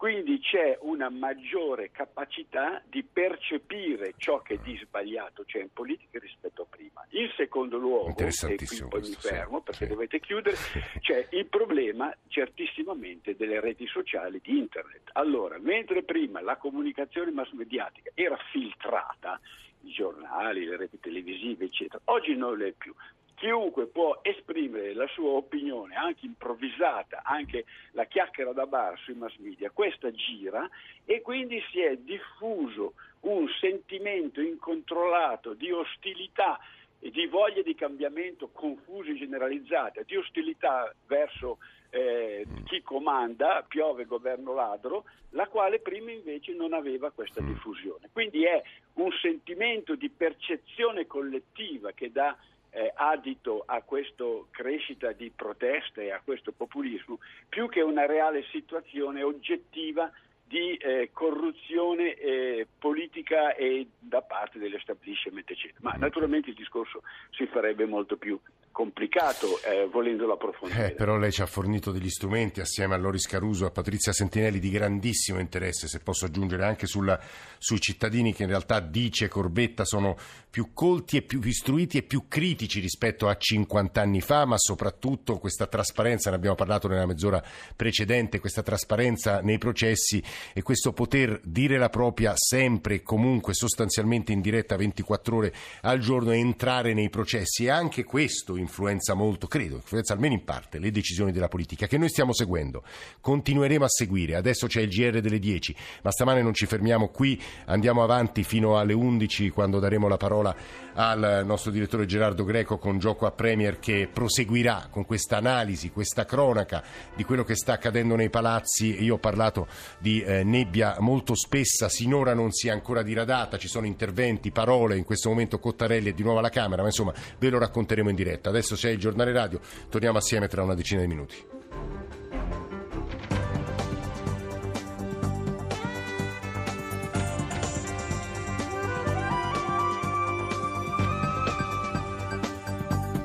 quindi 0.02 0.40
c'è 0.40 0.76
una 0.80 1.08
maggiore 1.10 1.92
capacità 1.92 2.82
di 2.88 3.04
percepire 3.04 4.14
ciò 4.16 4.42
che 4.42 4.58
di 4.60 4.76
sbagliato 4.82 5.44
c'è 5.44 5.60
in 5.60 5.72
politica 5.72 6.18
rispetto 6.18 6.62
a 6.62 6.66
prima. 6.68 7.06
In 7.10 7.30
secondo 7.36 7.78
luogo, 7.78 8.08
e 8.18 8.56
qui 8.56 8.84
poi 8.88 9.00
mi 9.00 9.14
fermo 9.14 9.58
sì, 9.58 9.62
perché 9.62 9.84
sì. 9.84 9.90
dovete 9.92 10.18
chiudere, 10.18 10.56
c'è 10.98 11.28
il 11.30 11.46
problema 11.46 12.12
certissimamente 12.26 13.36
delle 13.36 13.60
reti 13.60 13.86
sociali 13.86 14.40
di 14.42 14.58
internet. 14.58 15.10
Allora, 15.12 15.56
mentre 15.60 16.02
prima 16.02 16.40
la 16.40 16.56
comunicazione 16.56 17.30
mass 17.30 17.52
mediatica 17.52 18.10
era 18.14 18.36
filtrata, 18.50 19.40
i 19.82 19.92
giornali, 19.92 20.64
le 20.64 20.78
reti 20.78 20.98
televisive, 20.98 21.66
eccetera, 21.66 22.02
oggi 22.06 22.34
non 22.34 22.56
lo 22.56 22.66
è 22.66 22.72
più 22.72 22.92
chiunque 23.42 23.86
può 23.86 24.20
esprimere 24.22 24.94
la 24.94 25.08
sua 25.08 25.30
opinione, 25.30 25.96
anche 25.96 26.26
improvvisata, 26.26 27.22
anche 27.24 27.64
la 27.90 28.04
chiacchiera 28.04 28.52
da 28.52 28.66
bar 28.66 28.96
sui 29.00 29.14
mass 29.14 29.34
media, 29.38 29.68
questa 29.70 30.12
gira 30.12 30.70
e 31.04 31.20
quindi 31.22 31.60
si 31.72 31.80
è 31.80 31.96
diffuso 31.96 32.94
un 33.22 33.48
sentimento 33.60 34.40
incontrollato 34.40 35.54
di 35.54 35.72
ostilità 35.72 36.60
e 37.00 37.10
di 37.10 37.26
voglia 37.26 37.62
di 37.62 37.74
cambiamento 37.74 38.48
confusa 38.52 39.10
e 39.10 39.16
generalizzata, 39.16 40.02
di 40.02 40.14
ostilità 40.14 40.94
verso 41.08 41.58
eh, 41.90 42.46
chi 42.66 42.80
comanda, 42.82 43.64
piove 43.66 44.04
governo 44.04 44.54
ladro, 44.54 45.04
la 45.30 45.48
quale 45.48 45.80
prima 45.80 46.12
invece 46.12 46.54
non 46.54 46.74
aveva 46.74 47.10
questa 47.10 47.42
mm. 47.42 47.46
diffusione. 47.48 48.08
Quindi 48.12 48.44
è 48.44 48.62
un 48.94 49.10
sentimento 49.20 49.96
di 49.96 50.08
percezione 50.10 51.08
collettiva 51.08 51.90
che 51.90 52.12
dà 52.12 52.36
eh, 52.72 52.92
adito 52.94 53.62
a 53.66 53.82
questa 53.82 54.24
crescita 54.50 55.12
di 55.12 55.30
proteste 55.30 56.04
e 56.04 56.10
a 56.12 56.20
questo 56.24 56.52
populismo, 56.52 57.18
più 57.48 57.68
che 57.68 57.82
una 57.82 58.06
reale 58.06 58.44
situazione 58.50 59.22
oggettiva 59.22 60.10
di 60.44 60.76
eh, 60.76 61.10
corruzione 61.12 62.14
eh, 62.14 62.66
politica 62.78 63.54
e 63.54 63.86
da 63.98 64.20
parte 64.20 64.58
dell'establishment, 64.58 65.50
eccetera. 65.50 65.78
Ma 65.80 65.92
naturalmente 65.96 66.50
il 66.50 66.56
discorso 66.56 67.02
si 67.30 67.46
farebbe 67.46 67.86
molto 67.86 68.16
più 68.16 68.38
complicato 68.72 69.60
eh, 69.62 69.86
volendolo 69.86 70.32
approfondire. 70.32 70.86
Eh, 70.86 70.90
però 70.92 71.16
lei 71.16 71.30
ci 71.30 71.42
ha 71.42 71.46
fornito 71.46 71.92
degli 71.92 72.08
strumenti 72.08 72.60
assieme 72.60 72.94
a 72.94 72.98
Loris 72.98 73.26
Caruso 73.26 73.64
e 73.64 73.68
a 73.68 73.70
Patrizia 73.70 74.12
Sentinelli 74.12 74.58
di 74.58 74.70
grandissimo 74.70 75.38
interesse, 75.38 75.86
se 75.86 76.00
posso 76.00 76.24
aggiungere 76.24 76.64
anche 76.64 76.86
sulla, 76.86 77.20
sui 77.58 77.80
cittadini 77.80 78.32
che 78.32 78.42
in 78.42 78.48
realtà 78.48 78.80
dice 78.80 79.28
Corbetta 79.28 79.84
sono 79.84 80.16
più 80.50 80.72
colti 80.72 81.18
e 81.18 81.22
più 81.22 81.40
istruiti 81.42 81.98
e 81.98 82.02
più 82.02 82.26
critici 82.28 82.80
rispetto 82.80 83.28
a 83.28 83.36
50 83.36 84.00
anni 84.00 84.20
fa, 84.20 84.44
ma 84.44 84.56
soprattutto 84.58 85.38
questa 85.38 85.66
trasparenza, 85.66 86.30
ne 86.30 86.36
abbiamo 86.36 86.56
parlato 86.56 86.88
nella 86.88 87.06
mezz'ora 87.06 87.42
precedente, 87.76 88.40
questa 88.40 88.62
trasparenza 88.62 89.40
nei 89.40 89.58
processi 89.58 90.22
e 90.52 90.62
questo 90.62 90.92
poter 90.92 91.40
dire 91.44 91.78
la 91.78 91.88
propria 91.88 92.32
sempre 92.36 92.96
e 92.96 93.02
comunque 93.02 93.54
sostanzialmente 93.54 94.32
in 94.32 94.40
diretta 94.40 94.76
24 94.76 95.36
ore 95.36 95.54
al 95.82 95.98
giorno 95.98 96.32
e 96.32 96.38
entrare 96.38 96.94
nei 96.94 97.10
processi 97.10 97.64
e 97.64 97.70
anche 97.70 98.04
questo 98.04 98.56
influenza 98.62 99.14
molto, 99.14 99.46
credo, 99.46 99.76
influenza 99.76 100.14
almeno 100.14 100.34
in 100.34 100.44
parte 100.44 100.78
le 100.78 100.90
decisioni 100.90 101.32
della 101.32 101.48
politica 101.48 101.86
che 101.86 101.98
noi 101.98 102.08
stiamo 102.08 102.32
seguendo. 102.32 102.82
Continueremo 103.20 103.84
a 103.84 103.88
seguire. 103.88 104.36
Adesso 104.36 104.66
c'è 104.66 104.80
il 104.80 104.88
GR 104.88 105.20
delle 105.20 105.38
10, 105.38 105.76
ma 106.02 106.10
stamane 106.10 106.40
non 106.42 106.54
ci 106.54 106.66
fermiamo 106.66 107.08
qui, 107.08 107.40
andiamo 107.66 108.02
avanti 108.02 108.44
fino 108.44 108.78
alle 108.78 108.94
11 108.94 109.50
quando 109.50 109.78
daremo 109.78 110.08
la 110.08 110.16
parola 110.16 110.56
al 110.94 111.42
nostro 111.44 111.70
direttore 111.70 112.06
Gerardo 112.06 112.44
Greco 112.44 112.78
con 112.78 112.98
Gioco 112.98 113.26
a 113.26 113.30
Premier 113.30 113.78
che 113.78 114.08
proseguirà 114.12 114.88
con 114.90 115.04
questa 115.04 115.36
analisi, 115.38 115.90
questa 115.90 116.24
cronaca 116.24 116.82
di 117.14 117.24
quello 117.24 117.44
che 117.44 117.54
sta 117.54 117.74
accadendo 117.74 118.14
nei 118.16 118.30
palazzi. 118.30 119.02
Io 119.02 119.14
ho 119.14 119.18
parlato 119.18 119.66
di 119.98 120.22
eh, 120.22 120.44
nebbia 120.44 120.96
molto 121.00 121.34
spessa, 121.34 121.88
sinora 121.88 122.34
non 122.34 122.52
si 122.52 122.68
è 122.68 122.70
ancora 122.70 123.02
diradata, 123.02 123.58
ci 123.58 123.68
sono 123.68 123.86
interventi, 123.86 124.50
parole, 124.50 124.96
in 124.96 125.04
questo 125.04 125.28
momento 125.28 125.58
Cottarelli 125.58 126.10
è 126.10 126.12
di 126.12 126.22
nuovo 126.22 126.38
alla 126.38 126.50
Camera, 126.50 126.82
ma 126.82 126.88
insomma 126.88 127.12
ve 127.38 127.48
lo 127.48 127.58
racconteremo 127.58 128.10
in 128.10 128.16
diretta. 128.16 128.50
Adesso 128.52 128.74
c'è 128.74 128.90
il 128.90 128.98
giornale 128.98 129.32
radio, 129.32 129.58
torniamo 129.88 130.18
assieme 130.18 130.46
tra 130.46 130.62
una 130.62 130.74
decina 130.74 131.00
di 131.00 131.06
minuti. 131.06 131.36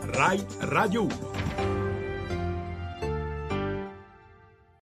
Rai 0.05 0.45
Radio 0.59 1.03
1 1.03 1.36